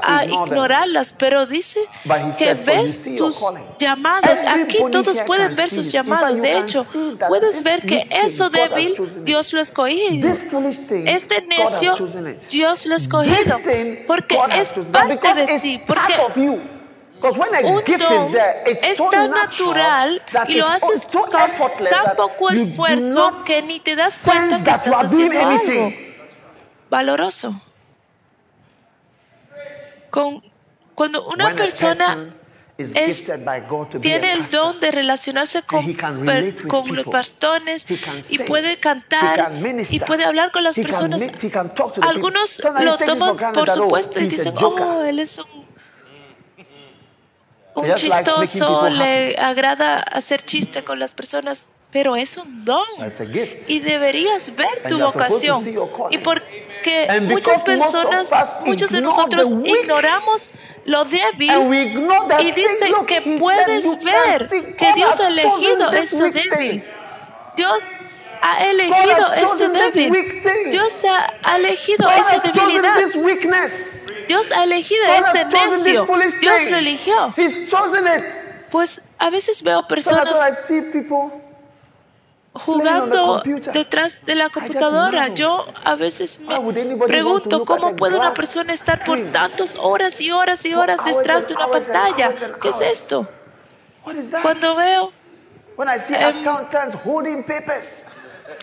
[0.01, 1.81] a ignorarlas, pero dice
[2.37, 3.39] que ves tus
[3.79, 4.39] llamados.
[4.47, 6.35] Aquí todos pueden ver sus llamados.
[6.41, 6.85] De hecho,
[7.27, 10.29] puedes ver que eso débil Dios lo escogido.
[11.05, 11.95] Este necio
[12.49, 13.59] Dios lo escogido
[14.07, 15.81] porque es parte de ti.
[15.85, 16.80] Porque
[17.21, 23.95] un don es tan natural y lo haces con tan poco esfuerzo que ni te
[23.95, 25.93] das cuenta que estás haciendo algo.
[26.89, 27.61] valoroso.
[30.95, 32.17] cuando una persona
[34.01, 35.93] tiene el don de relacionarse con,
[36.67, 37.85] con los pastores
[38.29, 39.51] y puede cantar
[39.89, 41.21] y puede hablar con las personas.
[42.01, 45.61] Algunos lo toman por supuesto y dicen, oh, él es un
[47.75, 52.85] un chistoso, le agrada hacer chiste con las personas, pero es un don.
[53.67, 55.63] Y deberías ver tu vocación.
[56.09, 58.31] Y porque muchas personas,
[58.65, 60.49] muchos de nosotros ignoramos
[60.85, 61.51] lo débil
[62.39, 66.83] y dicen que puedes ver que Dios ha elegido ese débil.
[67.55, 67.91] Dios
[68.41, 70.41] ha elegido ese débil.
[70.71, 71.05] Dios
[71.43, 72.95] ha elegido esa debilidad.
[74.31, 76.07] Dios ha elegido ese necio.
[76.39, 77.33] Dios lo eligió.
[78.69, 80.39] Pues a veces veo personas
[82.53, 85.27] jugando detrás de la computadora.
[85.33, 90.65] Yo a veces me pregunto cómo puede una persona estar por tantas horas y horas
[90.65, 92.31] y horas detrás de una pantalla.
[92.61, 93.27] ¿Qué es esto?
[94.41, 95.11] Cuando veo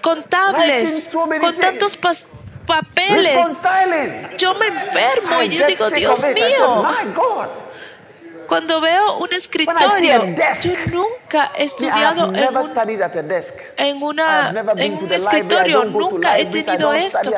[0.01, 1.99] contables, con tantos
[2.69, 3.65] papeles.
[4.39, 6.85] Yo me enfermo y yo digo, Dios mío.
[8.47, 10.25] Cuando veo un escritorio,
[10.63, 14.19] yo nunca he estudiado en un,
[14.79, 17.31] en un escritorio, nunca he tenido esto.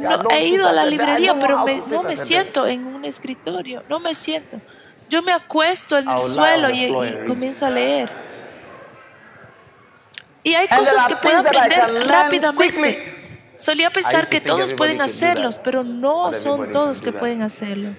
[0.00, 4.14] No, he ido a la librería, pero no me siento en un escritorio, no me
[4.14, 4.60] siento.
[5.08, 6.94] Yo me acuesto en el suelo y
[7.26, 8.10] comienzo a leer.
[10.42, 13.19] Y hay cosas que puedo aprender rápidamente.
[13.54, 17.94] Solía pensar que todos pueden hacerlos, pero no son todos que pueden hacerlo.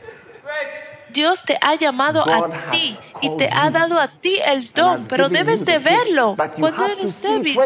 [1.14, 5.30] Dios te ha llamado a ti y te ha dado a ti el don, pero
[5.30, 7.58] debes de verlo cuando eres débil,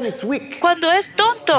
[0.60, 1.58] cuando es tonto.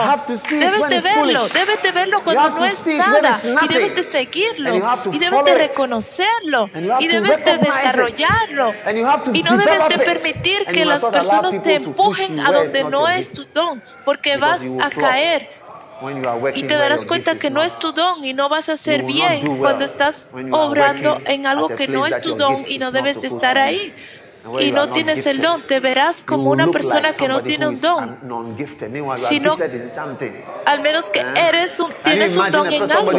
[0.50, 5.18] Debes de verlo, debes de verlo cuando no es nada y debes de seguirlo y
[5.18, 8.74] debes de reconocerlo y debes de desarrollarlo.
[9.32, 13.46] Y no debes de permitir que las personas te empujen a donde no es tu
[13.54, 15.56] don porque vas a caer
[16.54, 19.56] y te darás cuenta que no es tu don y no vas a hacer bien
[19.58, 23.58] cuando estás obrando en algo que no es tu don y no debes de estar
[23.58, 23.94] ahí.
[24.60, 28.16] Y no tienes el don, te verás como una persona que no tiene un don,
[29.16, 29.56] sino
[30.64, 33.10] al menos que eres un, tienes un don en algo.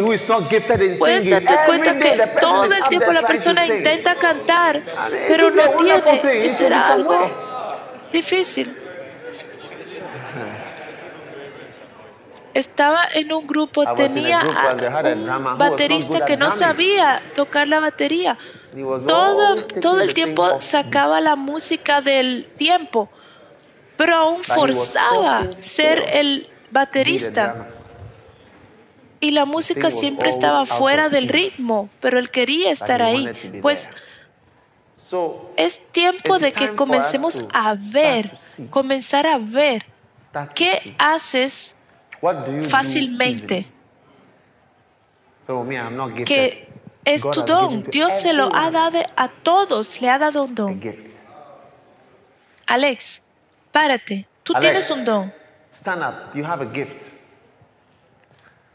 [0.99, 4.81] Puedes darte cuenta que todo el tiempo la persona intenta cantar,
[5.27, 7.29] pero no tiene, y será algo
[8.13, 8.86] difícil.
[12.57, 18.37] Estaba en un grupo, tenía un baterista que no sabía tocar la batería.
[18.73, 23.09] Todo, todo el tiempo sacaba la música del tiempo,
[23.95, 27.69] pero aún forzaba ser el baterista.
[29.19, 33.29] Y la música siempre estaba fuera del ritmo, pero él quería estar ahí.
[33.61, 33.89] Pues
[35.55, 38.31] Es tiempo de que comencemos a ver,
[38.71, 39.85] comenzar a ver
[40.55, 41.76] qué haces
[42.69, 43.67] fácilmente.
[46.25, 46.67] Que
[47.05, 47.83] es tu don.
[47.83, 50.81] Dios se lo ha dado a todos, le ha dado un don.
[52.67, 53.23] Alex,
[53.71, 54.27] párate.
[54.43, 55.33] Tú tienes un don.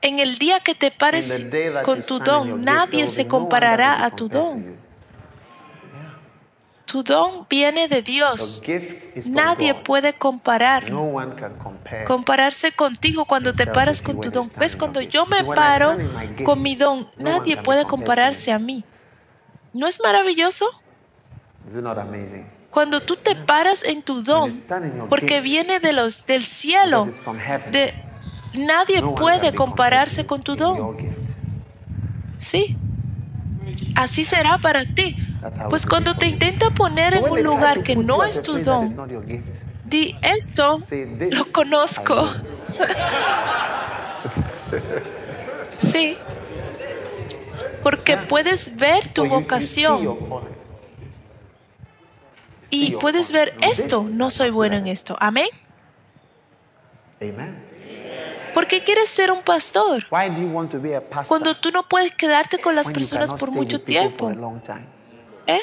[0.01, 1.47] En el día que te pares
[1.85, 4.77] con tu don, nadie se comparará a tu don.
[6.93, 8.63] Tu don viene de Dios.
[9.25, 10.85] Nadie puede comparar.
[12.07, 14.53] Compararse contigo cuando te paras con tu don.
[14.59, 14.77] ¿Ves?
[14.77, 15.97] Cuando yo me paro
[16.45, 18.85] con mi don, nadie puede compararse a mí.
[19.73, 20.67] ¿No es maravilloso?
[22.69, 24.53] Cuando tú te paras en tu don,
[25.09, 27.09] porque viene de los, del cielo,
[27.71, 27.95] de,
[28.53, 30.95] nadie puede compararse con tu don.
[32.39, 32.77] Sí.
[33.95, 35.17] Así será para ti.
[35.69, 38.97] Pues cuando te intenta poner en un lugar que no es tu don,
[39.85, 40.79] di esto,
[41.31, 42.29] lo conozco.
[45.77, 46.17] sí.
[47.83, 50.17] Porque puedes ver tu vocación.
[52.71, 55.17] Y puedes ver esto, no soy bueno en esto.
[55.19, 55.49] Amén.
[58.55, 60.07] ¿Por qué quieres ser un pastor?
[61.27, 64.31] Cuando tú no puedes quedarte con las personas por mucho tiempo.
[65.47, 65.61] ¿Eh?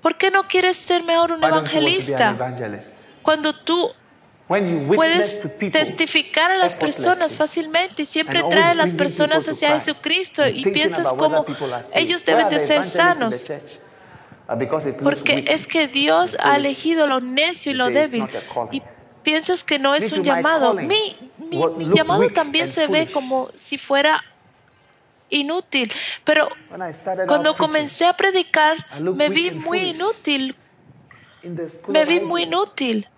[0.00, 2.36] ¿Por qué no quieres ser mejor un evangelista?
[3.22, 3.90] Cuando tú
[4.46, 5.40] puedes
[5.72, 11.12] testificar a las personas fácilmente y siempre trae a las personas hacia Jesucristo y piensas
[11.14, 11.46] como
[11.94, 13.44] ellos deben de ser sanos.
[15.02, 18.26] Porque es que Dios ha elegido lo necio y lo débil.
[18.72, 18.82] Y
[19.22, 20.74] piensas que no es un llamado.
[20.74, 24.22] Mi, mi llamado también se ve como si fuera
[25.38, 25.92] inútil.
[26.24, 26.48] Pero
[27.26, 30.56] cuando comencé a predicar, me vi muy inútil.
[31.88, 33.08] Me vi muy inútil.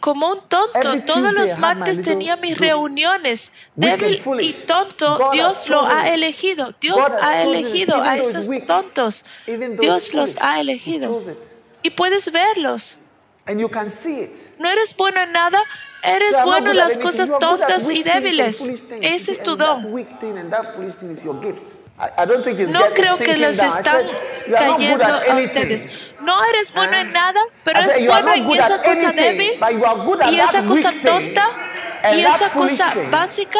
[0.00, 3.52] Como un tonto, todos los martes tenía mis reuniones.
[3.74, 6.72] Débil y tonto, Dios lo ha elegido.
[6.80, 9.24] Dios ha elegido a esos tontos.
[9.80, 11.20] Dios los ha elegido.
[11.82, 12.98] Y puedes verlos.
[14.58, 15.62] No eres bueno en nada,
[16.02, 18.60] Eres bueno en las cosas tontas y débiles.
[19.00, 19.82] Ese es tu don.
[22.68, 24.02] No creo que les están
[24.56, 26.12] cayendo a ustedes.
[26.20, 29.52] No eres bueno en nada, pero eres bueno en esa cosa débil
[30.30, 31.68] y esa cosa tonta
[32.02, 33.58] y esa cosa básica,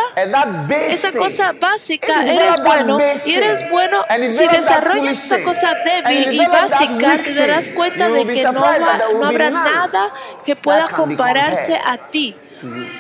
[0.89, 7.23] esa cosa básica, eres bueno y eres bueno si desarrollas esa cosa débil y básica,
[7.23, 8.79] te darás cuenta de que no,
[9.19, 10.13] no habrá nada
[10.45, 12.41] que pueda compararse a ti.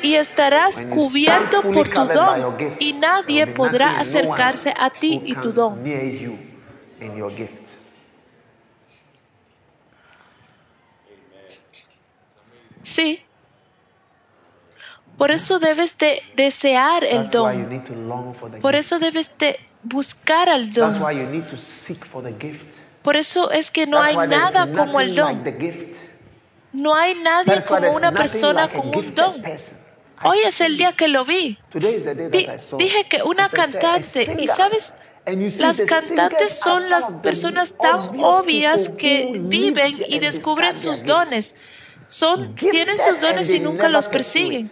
[0.00, 2.46] y estarás cubierto por tu don
[2.78, 5.82] y nadie podrá acercarse a ti y tu don.
[12.82, 13.27] Sí.
[15.18, 17.82] Por eso debes de desear el don.
[18.62, 20.94] Por eso debes de buscar al don.
[23.02, 25.42] Por eso es que no hay nada como el don.
[26.72, 29.42] No hay nadie como una persona con un don.
[30.22, 31.58] Hoy es el día que lo vi.
[32.78, 34.94] dije que una cantante, y sabes,
[35.58, 41.56] las cantantes son las personas tan obvias que viven y descubren sus dones.
[42.06, 44.70] Son, tienen sus dones y nunca los persiguen.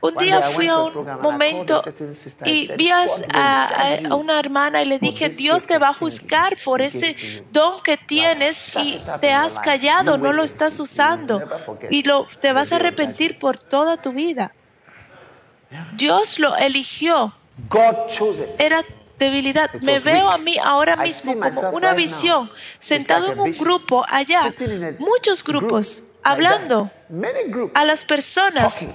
[0.00, 1.82] Un día fui a un momento
[2.44, 3.06] y vi a,
[4.14, 7.16] una hermana y le dije, Dios te va a juzgar por ese
[7.52, 11.42] don que tienes y te has callado, no lo estás usando
[11.90, 14.54] y lo, te vas a arrepentir por toda tu vida.
[15.96, 17.34] Dios lo eligió.
[18.58, 18.82] Era
[19.18, 19.70] debilidad.
[19.82, 24.52] Me veo a mí ahora mismo como una visión, sentado en un grupo allá,
[24.98, 26.90] muchos grupos, hablando
[27.74, 28.86] a las personas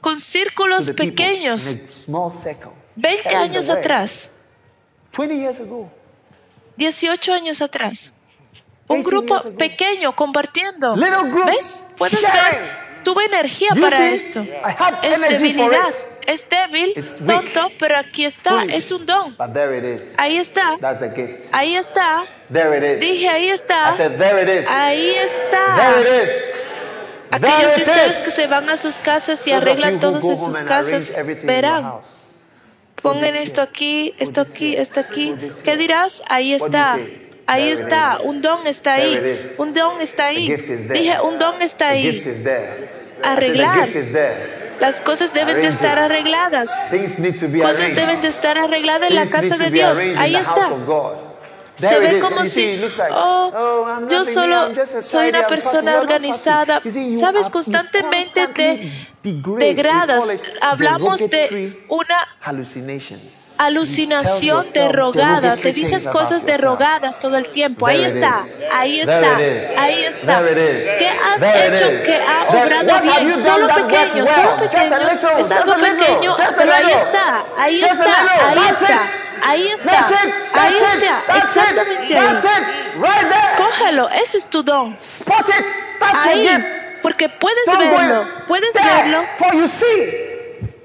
[0.00, 1.76] con círculos pequeños.
[2.96, 4.32] 20 años atrás.
[6.76, 8.12] 18 años atrás.
[8.88, 10.96] Un grupo pequeño compartiendo.
[11.46, 11.84] ¿Ves?
[11.96, 12.88] Puedes ver.
[13.04, 14.46] Tuve energía para esto.
[15.02, 15.94] Es debilidad.
[16.26, 16.92] Es débil,
[17.26, 18.64] tonto, pero aquí está.
[18.64, 19.34] Es un don.
[20.18, 20.76] Ahí está.
[21.52, 22.22] Ahí está.
[23.00, 23.94] Dije, ahí está.
[24.68, 25.94] Ahí está.
[27.30, 31.12] Aquellos de ustedes que se van a sus casas y arreglan todos en sus casas,
[31.44, 32.00] verán.
[33.02, 35.34] Pongan esto aquí, esto aquí, esto aquí.
[35.62, 36.22] ¿Qué dirás?
[36.28, 36.98] Ahí está.
[37.46, 38.18] Ahí está.
[38.22, 39.40] Un don está ahí.
[39.58, 40.54] Un don está ahí.
[40.92, 42.22] Dije, un don está ahí.
[43.22, 43.88] Arreglar.
[44.80, 46.70] Las cosas deben de estar arregladas.
[47.62, 49.98] Cosas deben de estar arregladas en la casa de Dios.
[50.16, 50.70] Ahí está.
[51.78, 52.80] Se ve como si,
[53.12, 54.70] oh, oh yo solo
[55.00, 56.82] soy una persona organizada.
[57.16, 58.90] Sabes, constantemente te
[59.58, 60.42] degradas.
[60.60, 62.28] Hablamos de una
[63.58, 65.56] alucinación derogada.
[65.56, 67.86] Te dices cosas derogadas todo el tiempo.
[67.86, 70.42] Ahí está, ahí está, ahí está.
[70.44, 73.34] ¿Qué has hecho que ha obrado bien?
[73.34, 75.38] Solo pequeño, solo pequeño.
[75.38, 79.27] Es algo pequeño, pero ahí está, ahí está, ahí está.
[79.42, 80.08] Ahí está,
[80.52, 82.36] ahí está, exactamente ahí.
[83.56, 84.96] Cógelo, ese es tu don.
[86.00, 86.48] Ahí,
[87.02, 89.24] porque puedes verlo, puedes verlo.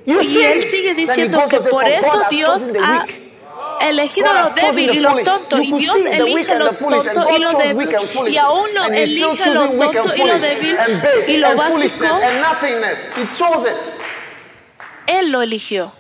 [0.06, 3.06] Y él sigue diciendo que por eso Dios ha
[3.90, 7.96] elegido lo débil y lo tonto, y Dios elige lo tonto y lo débil,
[8.28, 10.78] y aún lo elige lo tonto y lo débil
[11.28, 12.06] y lo básico.
[15.08, 15.94] Él lo eligió.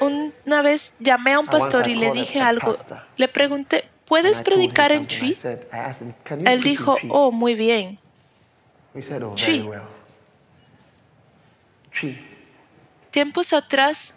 [0.00, 2.74] Una vez llamé a un pastor y le dije algo.
[3.16, 5.36] Le pregunté, ¿puedes predicar en Tree?
[6.44, 7.98] Él dijo, oh, muy bien.
[8.94, 9.30] Oh,
[13.10, 14.16] Tiempos atrás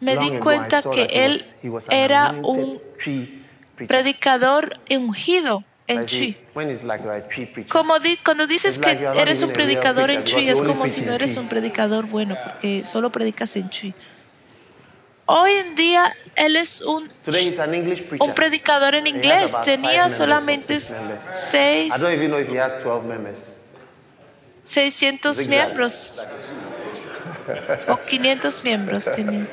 [0.00, 1.44] me di cuenta que él
[1.90, 2.80] era un
[3.86, 6.36] predicador ungido en Chi.
[7.68, 11.48] Como cuando dices que eres un predicador en Chi, es como si no eres un
[11.48, 13.94] predicador bueno, porque solo predicas en Chi.
[15.26, 17.10] Hoy en día él es un,
[18.18, 19.54] un predicador en inglés.
[19.64, 20.78] Tenía solamente
[21.32, 21.92] seis
[24.64, 26.26] 600 miembros.
[27.88, 29.46] O 500 miembros tenía.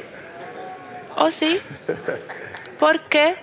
[1.16, 1.60] ¿Oh sí?
[2.78, 3.36] ¿Por qué?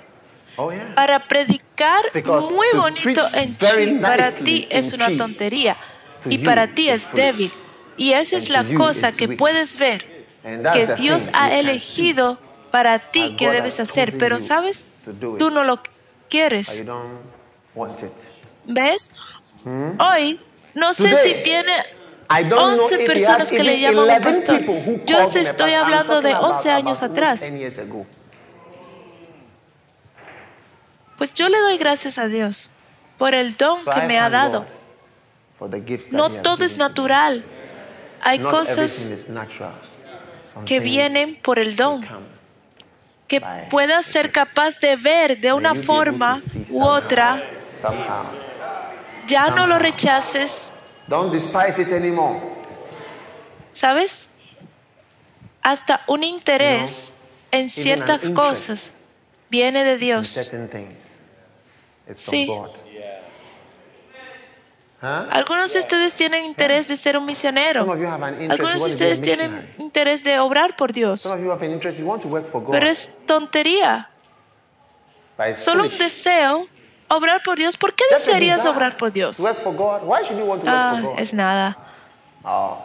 [0.56, 5.76] Oh, para predicar muy bonito en ti, para ti es una tontería.
[6.28, 7.52] Y para ti es débil.
[7.98, 10.15] Y esa es la cosa que puedes ver,
[10.72, 12.38] que Dios ha elegido
[12.70, 14.84] para ti que debes hacer, pero sabes,
[15.38, 15.80] tú no lo
[16.28, 16.84] quieres.
[18.64, 19.10] ¿Ves?
[19.64, 20.00] Hmm?
[20.00, 20.40] Hoy
[20.74, 21.72] no sé si tiene
[22.28, 24.60] 11 personas que le llaman un pastor.
[25.06, 27.42] Yo estoy hablando de 11 años atrás.
[31.18, 32.70] Pues yo le doy gracias a Dios
[33.18, 34.66] por el don que me ha dado.
[36.10, 37.44] No todo es natural.
[38.20, 39.12] Hay cosas
[40.64, 42.06] que vienen por el don,
[43.28, 46.40] que puedas ser capaz de ver de una forma
[46.70, 47.42] u otra
[49.26, 50.72] ya no lo rechaces.
[53.72, 54.30] ¿Sabes?
[55.62, 57.12] Hasta un interés
[57.50, 58.92] en ciertas cosas
[59.50, 60.50] viene de Dios.
[62.12, 62.50] Sí.
[65.00, 67.80] Algunos de ustedes tienen interés de ser un misionero.
[67.80, 71.28] Algunos de ustedes tienen interés de obrar por Dios.
[72.70, 74.10] Pero es tontería.
[75.54, 76.66] Solo un deseo
[77.08, 77.76] Obrar por Dios.
[77.76, 79.38] ¿Por qué desearías obrar por Dios?
[80.66, 81.78] Ah, es nada.
[82.42, 82.78] Oh,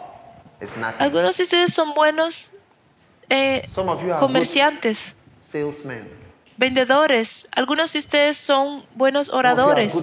[0.98, 2.52] Algunos de ustedes son buenos
[3.28, 3.68] eh,
[4.20, 5.16] comerciantes,
[6.56, 7.48] vendedores.
[7.54, 9.96] Algunos de ustedes son buenos oradores.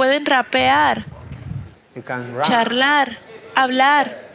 [0.00, 1.04] Pueden rapear,
[2.40, 3.18] charlar,
[3.54, 4.30] hablar.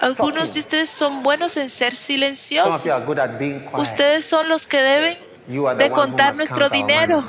[0.00, 2.82] Algunos de ustedes son buenos en ser silenciosos.
[3.74, 5.16] Ustedes son los que deben
[5.78, 7.22] de contar nuestro dinero.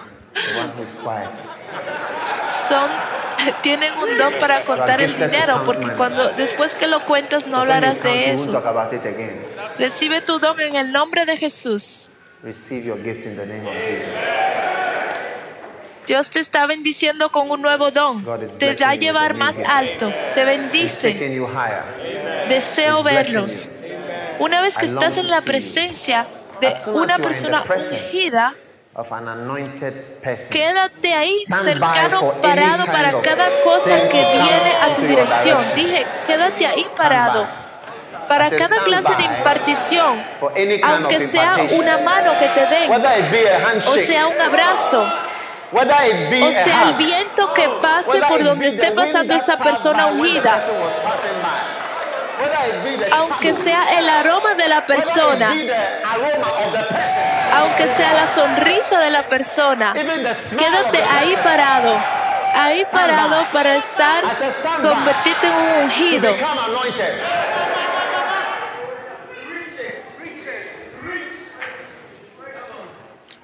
[2.53, 2.89] Son
[3.61, 8.01] tienen un don para contar el dinero, porque cuando después que lo cuentas no hablarás
[8.01, 8.63] de eso.
[9.77, 12.13] Recibe tu don en el nombre de Jesús.
[16.06, 18.24] Dios te está bendiciendo con un nuevo don.
[18.58, 20.14] Te va a llevar más alto.
[20.36, 21.14] Te bendice.
[22.49, 23.70] Deseo verlos.
[24.39, 26.28] Una vez que estás en la presencia
[26.60, 28.56] de una persona ungida,
[30.49, 35.64] quédate ahí cercano, parado para cada cosa que viene a tu dirección.
[35.76, 37.47] Dije, quédate ahí parado
[38.28, 40.24] para cada clase de impartición,
[40.84, 42.91] aunque sea una mano que te den,
[43.86, 45.06] o sea un abrazo,
[45.74, 50.61] o sea el viento que pase por donde esté pasando esa persona ungida.
[53.11, 55.53] aunque sea el aroma de la persona,
[57.53, 61.97] aunque sea la sonrisa de la persona, quédate ahí parado,
[62.53, 64.24] ahí parado para estar,
[64.82, 66.36] convertirte en un ungido.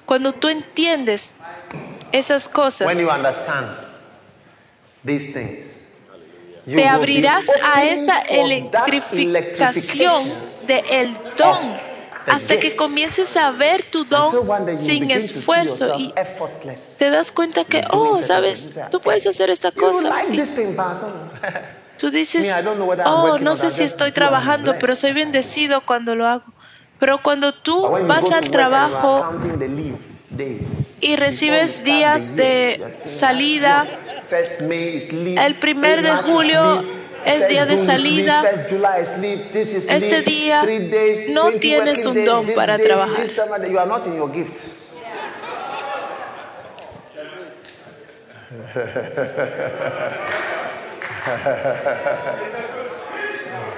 [0.04, 1.36] Cuando tú entiendes
[2.12, 2.96] esas cosas,
[6.66, 10.30] te abrirás a esa electrificación
[10.66, 11.58] del el don
[12.26, 16.14] hasta que comiences a ver tu don sin esfuerzo y
[16.98, 20.22] te das cuenta que, oh, sabes, tú puedes hacer esta cosa.
[21.98, 22.54] Tú dices,
[23.06, 26.44] oh, no sé si estoy trabajando, pero soy bendecido cuando lo hago.
[27.00, 29.26] Pero cuando tú vas al trabajo
[31.00, 33.86] y recibes días de salida,
[35.44, 36.84] el primer de julio
[37.24, 38.44] es día de salida.
[39.88, 40.64] Este día
[41.30, 43.26] no tienes un don para trabajar.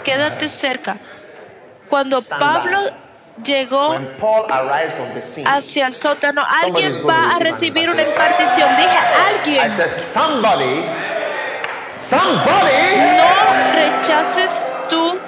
[0.05, 0.98] Quédate cerca.
[1.88, 2.78] Cuando Pablo
[3.45, 3.99] llegó
[5.47, 8.76] hacia el sótano, alguien va a recibir una impartición.
[8.76, 8.99] Dije,
[9.35, 9.72] alguien.
[12.11, 15.18] No rechaces tu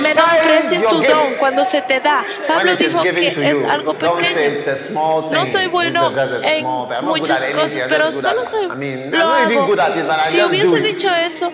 [0.00, 2.24] menosprecies tu don cuando se te da.
[2.46, 5.30] Pablo dijo que es algo pequeño.
[5.30, 6.12] No soy bueno
[6.42, 8.68] en muchas cosas, pero solo soy,
[9.10, 9.76] lo hago.
[10.22, 11.52] Si hubiese dicho eso,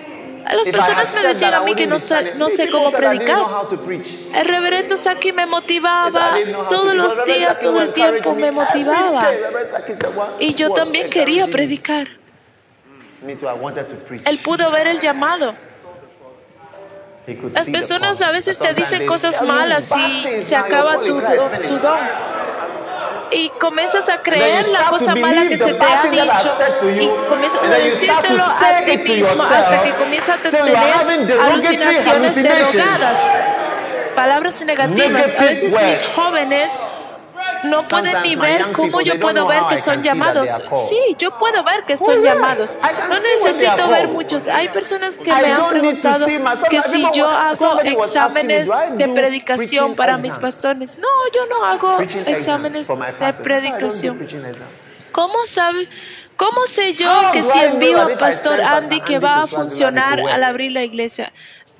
[0.53, 3.39] las personas me decían a mí que no sé, no sé cómo predicar.
[4.33, 6.37] El reverendo Saki me motivaba
[6.69, 9.31] todos los días, todo el tiempo me motivaba.
[10.39, 12.07] Y yo también quería predicar.
[14.25, 15.55] Él pudo ver el llamado.
[17.53, 21.99] Las personas a veces te dicen cosas malas y se acaba tu, tu don.
[23.31, 26.57] Y comienzas a creer la cosa mala que se te ha dicho
[26.99, 30.77] y comienzas a decírtelo a ti mismo hasta que comienzas a tener
[31.41, 33.27] alucinaciones derogadas,
[34.15, 35.33] palabras negativas.
[35.37, 36.79] A veces mis jóvenes
[37.69, 40.49] no pueden ni ver cómo yo puedo ver que son llamados.
[40.89, 42.75] Sí, yo puedo ver que son llamados.
[43.09, 44.47] No necesito ver muchos.
[44.47, 46.25] Hay personas que me han preguntado
[46.69, 50.97] que si yo hago exámenes de predicación para mis pastores.
[50.97, 54.27] No, yo no hago exámenes de predicación.
[55.11, 55.87] ¿Cómo sabe?
[56.35, 60.73] ¿Cómo sé yo que si envío a Pastor Andy que va a funcionar al abrir
[60.73, 61.31] la iglesia?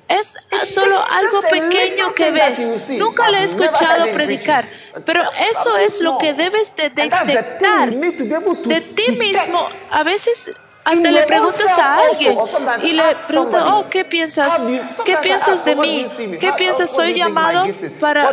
[0.08, 2.90] Es solo algo pequeño que ves.
[2.90, 4.64] Nunca le he escuchado predicar,
[5.04, 9.68] pero eso es lo que debes de detectar de ti mismo.
[9.90, 10.54] A veces
[10.84, 12.38] hasta le preguntas a alguien
[12.84, 14.62] y le preguntas, oh, ¿qué piensas?
[15.04, 16.06] ¿Qué piensas de mí?
[16.38, 16.90] ¿Qué piensas?
[16.90, 17.66] Soy llamado
[17.98, 18.32] para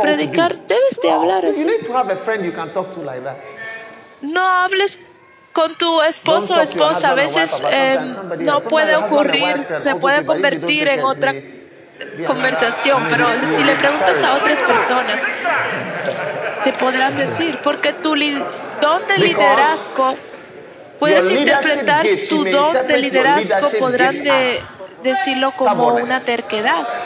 [0.00, 0.56] predicar.
[0.66, 1.66] Debes de hablar así.
[4.22, 5.10] No hables
[5.54, 7.12] con tu esposo o esposa.
[7.12, 7.98] A veces eh,
[8.40, 11.32] no puede ocurrir, se puede convertir en otra
[12.26, 15.22] conversación, pero si le preguntas a otras personas,
[16.64, 18.14] te podrán decir, porque tu
[18.80, 20.16] don de liderazgo,
[20.98, 24.16] puedes interpretar tu don de liderazgo, podrán
[25.02, 27.03] decirlo como una terquedad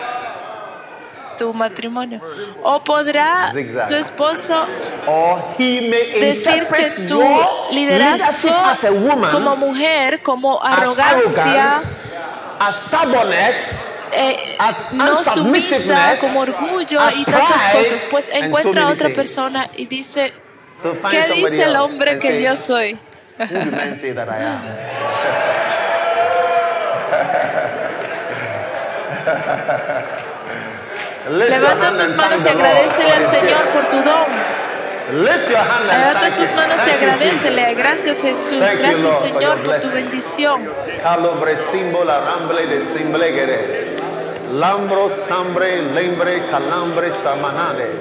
[1.39, 2.21] tu matrimonio.
[2.63, 3.53] O podrá
[3.89, 4.67] tu esposo
[6.21, 7.23] decir que tu
[7.73, 8.51] liderazgo
[9.31, 11.81] como mujer, como arrogancia,
[14.13, 14.57] eh,
[14.93, 20.33] no sumisa, como orgullo y tantas cosas, pues encuentra a otra persona y dice,
[21.11, 22.99] ¿qué dice el hombre que yo soy?
[31.31, 34.27] Levanta tus manos y agradecele al Señor por tu don.
[35.13, 37.75] Levanta tus manos y agradecele.
[37.75, 38.61] Gracias Jesús.
[38.79, 40.71] Gracias Señor por tu bendición.
[44.53, 47.93] Lambro, sambre, lembre, calambre, samanade.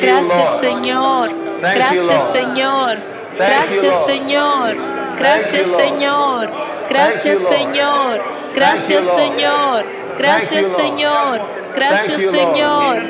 [0.00, 1.30] Gracias Señor.
[1.60, 2.98] Gracias Señor.
[3.38, 4.76] Gracias Señor.
[5.18, 6.50] Gracias Señor.
[6.88, 8.22] Gracias Señor.
[8.54, 10.01] Gracias Señor.
[10.18, 11.40] Gracias Señor.
[11.74, 13.02] Gracias Señor.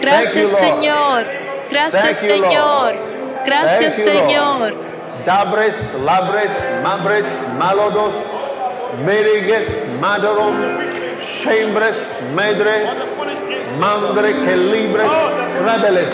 [0.00, 1.24] Gracias Señor.
[1.70, 2.94] Gracias Señor.
[3.44, 4.74] Gracias Señor.
[5.24, 6.52] Dabres, labres,
[6.82, 7.26] mabres,
[7.58, 8.14] malodos,
[9.04, 9.68] merigues,
[10.00, 10.54] madorom,
[11.42, 11.96] chambres,
[12.34, 12.86] medre,
[13.80, 15.10] mandre que libres,
[15.64, 16.10] rebeles,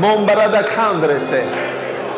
[0.00, 1.42] mombarada candrese.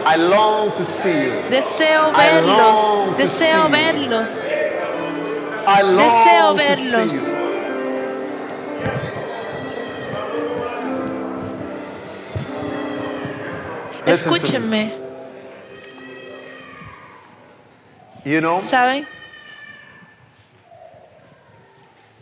[0.07, 1.33] I long to see you.
[1.51, 4.47] Deseo verlos, deseo verlos.
[5.67, 7.35] Deseo verlos.
[14.07, 14.93] Escúchenme.
[18.59, 19.07] ¿Saben?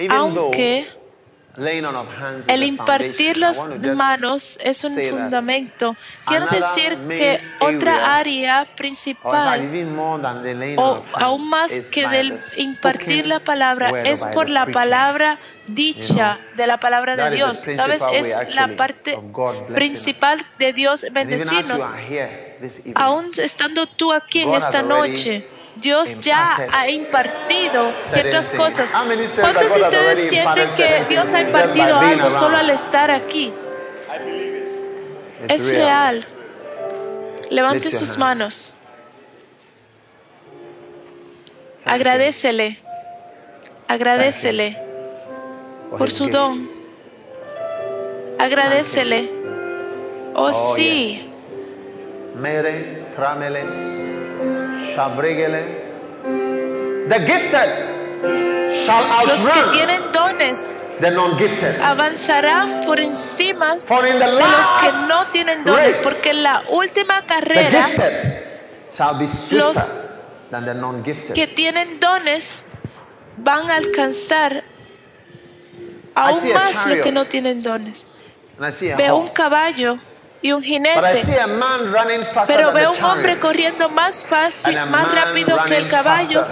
[0.09, 0.86] Aunque
[1.57, 3.63] El impartir las
[3.95, 5.97] manos es un fundamento.
[6.27, 9.61] Quiero decir que otra área principal,
[10.77, 16.79] o aún más que del impartir la palabra, es por la palabra dicha de la
[16.79, 17.59] palabra de Dios.
[17.59, 18.03] ¿Sabes?
[18.13, 19.19] Es la parte
[19.75, 21.85] principal de Dios bendecirnos.
[22.95, 25.47] Aún estando tú aquí en esta noche,
[25.77, 28.93] Dios ya ha impartido ciertas cosas.
[29.41, 33.53] ¿Cuántos de ustedes sienten que Dios ha impartido algo solo al estar aquí?
[35.49, 36.25] Es real.
[37.51, 38.77] Levante sus manos.
[41.85, 42.79] Agradecele.
[43.89, 44.79] Agradecele
[45.99, 46.68] por su don.
[48.39, 49.31] Agradecele.
[50.35, 50.53] Oh,
[59.26, 60.76] Los que tienen dones
[61.82, 67.88] avanzarán por encima de los que no tienen dones, porque en la última carrera
[69.51, 69.76] los
[71.34, 72.64] que tienen dones
[73.36, 74.62] van a alcanzar
[76.14, 78.07] aún más los que no tienen dones.
[78.97, 79.99] Veo un caballo
[80.45, 81.01] y un jinete.
[82.47, 86.45] Pero veo un hombre corriendo más fácil, más rápido que el caballo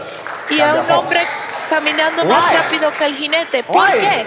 [0.49, 1.21] y a un hombre
[1.69, 3.63] caminando más rápido que el jinete.
[3.65, 4.27] ¿Por qué?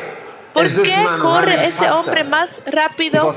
[0.53, 3.33] ¿Por qué corre ese hombre más rápido?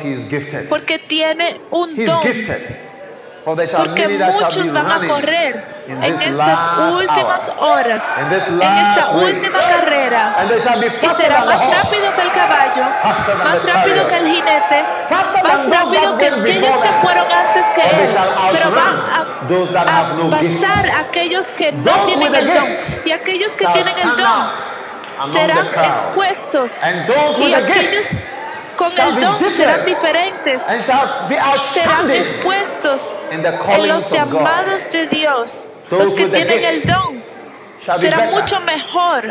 [0.68, 2.22] Porque tiene un don.
[3.56, 6.60] Porque muchos van a correr en estas
[6.92, 10.36] últimas horas, en esta última carrera,
[11.02, 12.84] y será más rápido que el caballo,
[13.44, 14.84] más rápido que el jinete,
[15.42, 18.16] más rápido que aquellos que fueron antes que él,
[18.52, 22.68] pero van a, pasar aquellos que no tienen el don,
[23.06, 26.74] y aquellos que tienen el don serán expuestos,
[27.38, 28.04] y aquellos
[28.78, 35.68] con el don serán diferentes, serán expuestos en los llamados de Dios.
[35.90, 37.22] Los que tienen el don
[37.96, 39.24] serán mucho mejor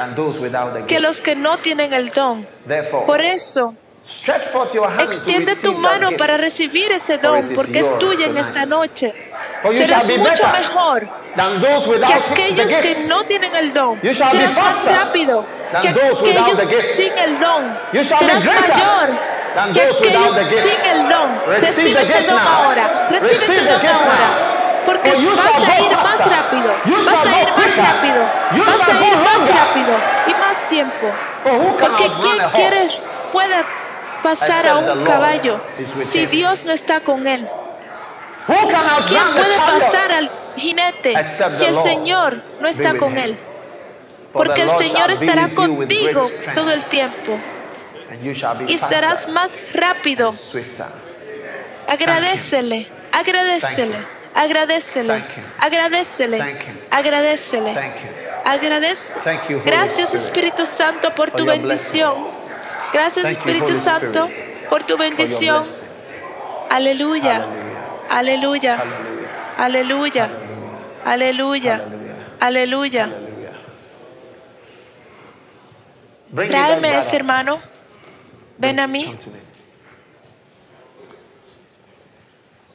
[0.86, 2.46] que los que no tienen el don.
[3.06, 3.74] Por eso,
[5.00, 9.14] extiende tu mano para recibir ese don, porque es tuya en esta noche.
[9.72, 11.08] Serás mucho mejor
[12.06, 14.00] que aquellos que no tienen el don.
[14.02, 15.46] Serás más rápido
[15.82, 16.60] que aquellos
[16.92, 17.78] sin el don.
[17.94, 19.37] Serás mayor
[19.74, 21.42] que aquellos sin el don.
[21.48, 23.08] Recibe ese don ahora.
[23.10, 24.54] Recibe ese don ahora.
[24.86, 26.76] Porque vas a ir más rápido.
[27.06, 28.22] Vas a ir más rápido.
[28.66, 29.98] Vas a ir más rápido
[30.28, 31.08] y más tiempo.
[31.44, 32.88] Porque ¿quién quiere,
[33.32, 33.64] puede
[34.24, 35.60] pasar a un caballo
[36.00, 37.48] si Dios no está con él?
[39.08, 41.16] ¿Quién puede pasar al jinete
[41.50, 43.38] si el Señor no está con él?
[44.32, 47.38] Porque el Señor estará contigo todo el tiempo
[48.68, 50.34] y serás más rápido.
[51.88, 55.26] Agradecele, agradecele, agradecele,
[55.60, 56.40] agradecele,
[56.92, 58.18] agradecele.
[58.44, 59.14] Agradece.
[59.66, 62.16] Gracias Espíritu Santo por tu bendición.
[62.94, 64.30] Gracias Espíritu Santo
[64.70, 65.68] por tu bendición.
[66.70, 67.46] Aleluya.
[68.10, 68.88] Aleluya.
[69.58, 70.32] Aleluya.
[71.04, 71.82] Aleluya.
[72.40, 73.10] Aleluya.
[76.48, 77.60] Tráeme ese hermano.
[78.58, 79.16] Ven a mí.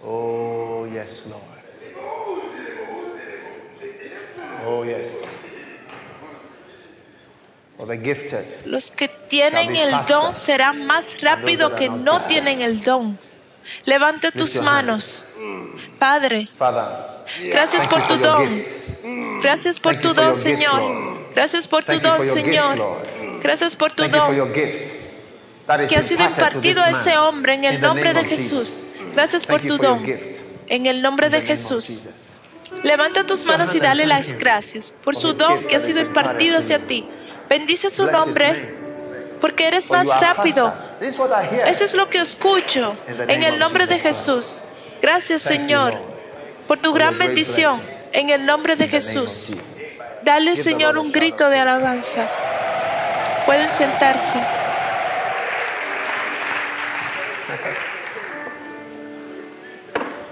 [0.05, 1.43] Oh, yes, Lord.
[4.66, 5.09] Oh, yes.
[8.64, 13.18] Los que tienen el don serán más rápido que no tienen el don.
[13.85, 15.28] Levanta tus manos.
[15.99, 16.49] Padre,
[17.45, 18.62] gracias por tu don.
[19.43, 21.33] Gracias por tu don, Señor.
[21.35, 22.78] Gracias por tu don, Señor.
[23.43, 24.53] Gracias por tu don
[25.88, 28.86] que ha sido impartido a ese hombre en el nombre de Jesús.
[29.14, 30.04] Gracias por tu don.
[30.68, 32.04] En el nombre de Jesús.
[32.82, 36.78] Levanta tus manos y dale las gracias por su don que ha sido impartido hacia
[36.78, 37.06] ti.
[37.48, 38.74] Bendice su nombre
[39.40, 40.72] porque eres más rápido.
[41.66, 42.96] Eso es lo que escucho
[43.28, 44.64] en el nombre de Jesús.
[45.00, 45.98] Gracias Señor
[46.66, 47.80] por tu gran bendición
[48.12, 49.52] en el nombre de Jesús.
[50.22, 52.28] Dale Señor un grito de alabanza.
[53.44, 54.38] Pueden sentarse.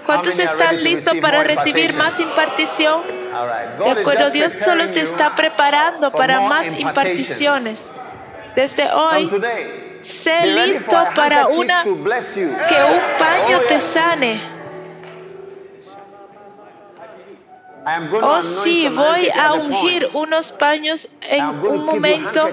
[0.05, 3.03] ¿Cuántos están listos para recibir más impartición?
[3.83, 7.91] De acuerdo, Dios solo te está preparando para más imparticiones.
[8.55, 9.29] Desde hoy,
[10.01, 14.39] sé listo para una que un paño te sane.
[18.21, 22.49] Oh sí, voy a ungir unos paños en un momento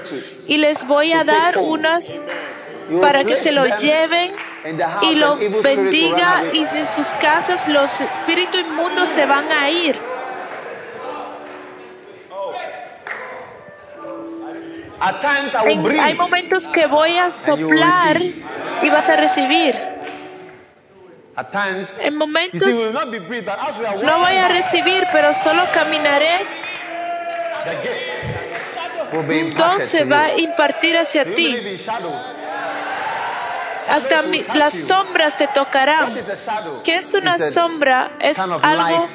[0.46, 2.20] y les voy a dar unas
[3.00, 4.30] para que se lo lleven
[5.02, 9.98] y lo bendiga y en sus casas los espíritus inmundos se van a ir.
[16.00, 19.76] hay momentos que voy a soplar y vas a recibir.
[22.00, 22.74] En momentos
[24.02, 26.44] no voy a recibir, pero solo caminaré.
[29.12, 31.78] Un don se va a impartir hacia ti.
[33.88, 34.22] Hasta
[34.54, 36.14] las sombras te tocarán.
[36.84, 38.16] ¿Qué es una sombra?
[38.20, 39.06] Es algo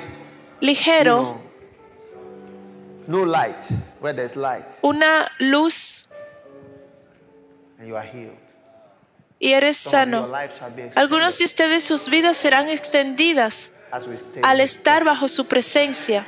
[0.59, 1.41] ligero.
[4.81, 6.09] Una luz.
[9.39, 10.31] Y eres sano.
[10.95, 13.73] Algunos de ustedes sus vidas serán extendidas
[14.41, 16.25] al estar bajo su presencia.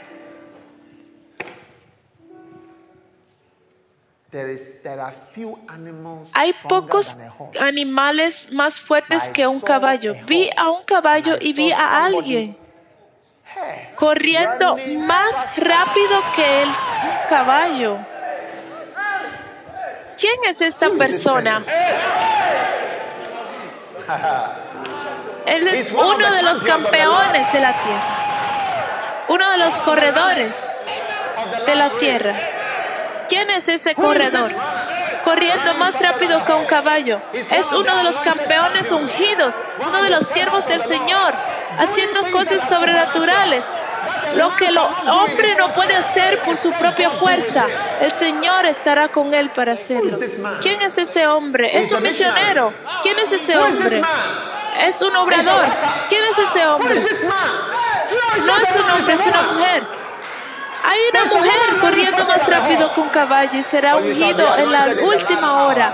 [6.33, 7.21] Hay pocos
[7.59, 10.15] animales más fuertes que un caballo.
[10.27, 12.57] Vi a un caballo y vi a alguien
[13.95, 14.77] corriendo
[15.07, 16.69] más rápido que el
[17.29, 17.97] caballo.
[20.17, 21.61] ¿Quién es esta persona?
[25.45, 30.69] Él es uno de los campeones de la tierra, uno de los corredores
[31.65, 32.33] de la tierra.
[33.28, 34.51] ¿Quién es ese corredor?
[35.23, 37.19] Corriendo más rápido que un caballo.
[37.51, 39.55] Es uno de los campeones ungidos,
[39.86, 41.34] uno de los siervos del Señor,
[41.80, 43.76] haciendo cosas sobrenaturales.
[44.36, 47.65] Lo que el hombre no puede hacer por su propia fuerza,
[48.01, 50.19] el Señor estará con él para hacerlo.
[50.61, 51.78] ¿Quién es ese hombre?
[51.78, 52.73] Es un misionero.
[53.01, 54.01] ¿Quién es ese hombre?
[54.82, 55.65] Es un obrador.
[56.09, 57.01] ¿Quién es ese hombre?
[58.45, 60.05] No es un hombre, es una mujer.
[60.88, 65.65] Hay una mujer corriendo más rápido que un caballo y será ungido en la última
[65.65, 65.93] hora.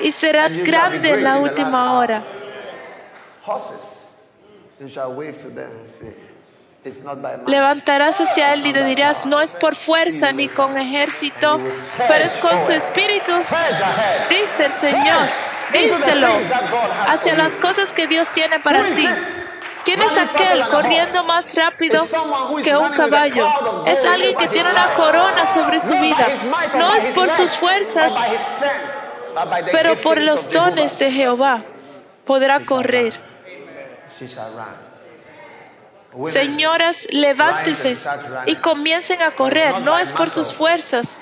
[0.00, 2.22] Y serás grande en la última hora.
[7.46, 11.60] Levantarás hacia él y le dirás, no es por fuerza ni con ejército,
[12.08, 13.32] pero es con su espíritu,
[14.30, 15.28] dice el Señor.
[15.72, 16.32] Díselo
[17.06, 19.08] hacia las cosas que Dios tiene para ti.
[19.90, 22.06] ¿Quién es aquel corriendo más rápido
[22.62, 23.48] que un caballo?
[23.86, 26.28] Es alguien que tiene una corona sobre su vida.
[26.76, 28.14] No es por sus fuerzas,
[29.72, 31.64] pero por los dones de Jehová
[32.24, 33.20] podrá correr.
[36.24, 37.96] Señoras, levántense
[38.46, 39.80] y comiencen a correr.
[39.80, 41.18] No es por sus fuerzas,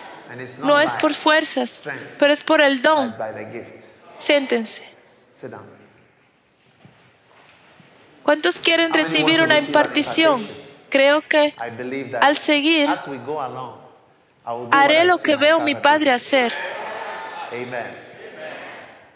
[0.58, 1.84] no es por fuerzas,
[2.18, 3.14] pero es por el don.
[4.18, 4.86] Siéntense.
[8.28, 10.46] ¿Cuántos quieren recibir una impartición?
[10.90, 11.54] Creo que
[12.20, 12.90] al seguir,
[14.70, 16.52] haré lo que veo mi Padre hacer.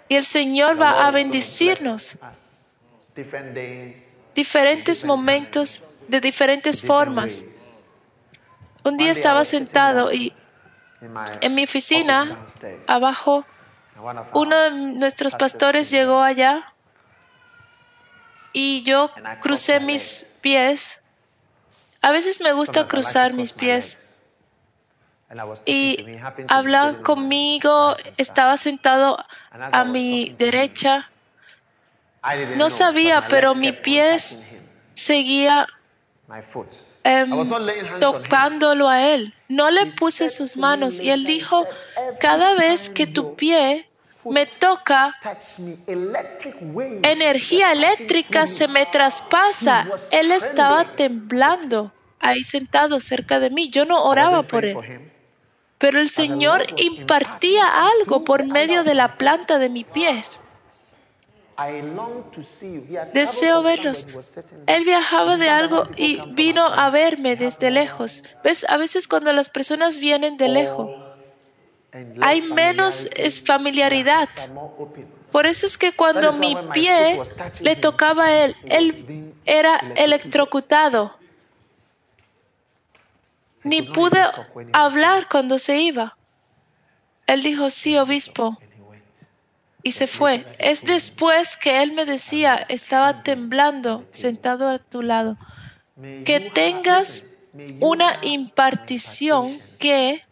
[0.09, 2.21] Y el Señor va a bendecirnos.
[4.35, 7.45] diferentes momentos de diferentes formas.
[8.83, 10.33] Un día estaba sentado y
[11.43, 12.47] en mi oficina,
[12.87, 13.45] abajo,
[14.33, 16.72] uno de nuestros pastores llegó allá
[18.53, 21.03] y yo crucé mis pies.
[22.01, 23.99] A veces me gusta cruzar mis pies.
[25.65, 26.05] Y
[26.49, 31.11] habla conmigo, estaba sentado a mi derecha.
[32.57, 34.17] No sabía, pero mi pie
[34.93, 35.67] seguía
[37.05, 37.31] em,
[37.99, 39.35] tocándolo a él.
[39.49, 41.67] No le puse sus manos y él dijo,
[42.21, 43.89] cada vez que tu pie
[44.25, 45.15] me toca,
[47.03, 49.89] energía eléctrica se me traspasa.
[50.11, 53.69] Él estaba temblando ahí sentado cerca de mí.
[53.71, 55.11] Yo no oraba por él.
[55.79, 60.41] Pero el Señor impartía algo por medio de la planta de mis pies.
[63.13, 64.07] Deseo verlos.
[64.67, 68.25] Él viajaba de algo y vino a verme desde lejos.
[68.43, 68.65] ¿Ves?
[68.69, 70.91] A veces cuando las personas vienen de lejos,
[72.21, 73.09] hay menos
[73.45, 74.29] familiaridad.
[75.31, 77.21] Por eso es que cuando mi pie
[77.61, 81.17] le tocaba a él, él era electrocutado.
[83.65, 84.21] Ni pude
[84.73, 86.17] hablar cuando se iba.
[87.27, 88.59] Él dijo, sí, obispo.
[89.83, 90.47] Y se fue.
[90.59, 95.37] Es después que él me decía, estaba temblando sentado a tu lado,
[96.25, 97.31] que tengas
[97.81, 100.23] una impartición que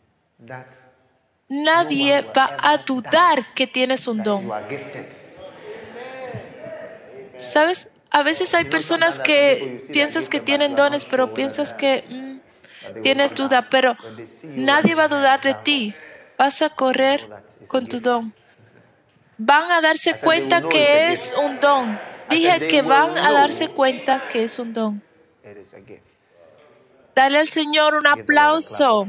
[1.50, 4.50] nadie va a dudar que tienes un don.
[7.36, 7.92] ¿Sabes?
[8.10, 13.68] A veces hay personas que piensas que tienen dones, pero piensas que mm, tienes duda,
[13.68, 13.96] pero
[14.42, 15.94] nadie va a dudar de ti.
[16.38, 17.28] Vas a correr
[17.66, 18.32] con tu don.
[19.38, 21.98] Van a darse cuenta que es un don.
[22.28, 25.02] Dije que van a darse cuenta que es un don.
[27.14, 29.08] Dale al Señor un aplauso.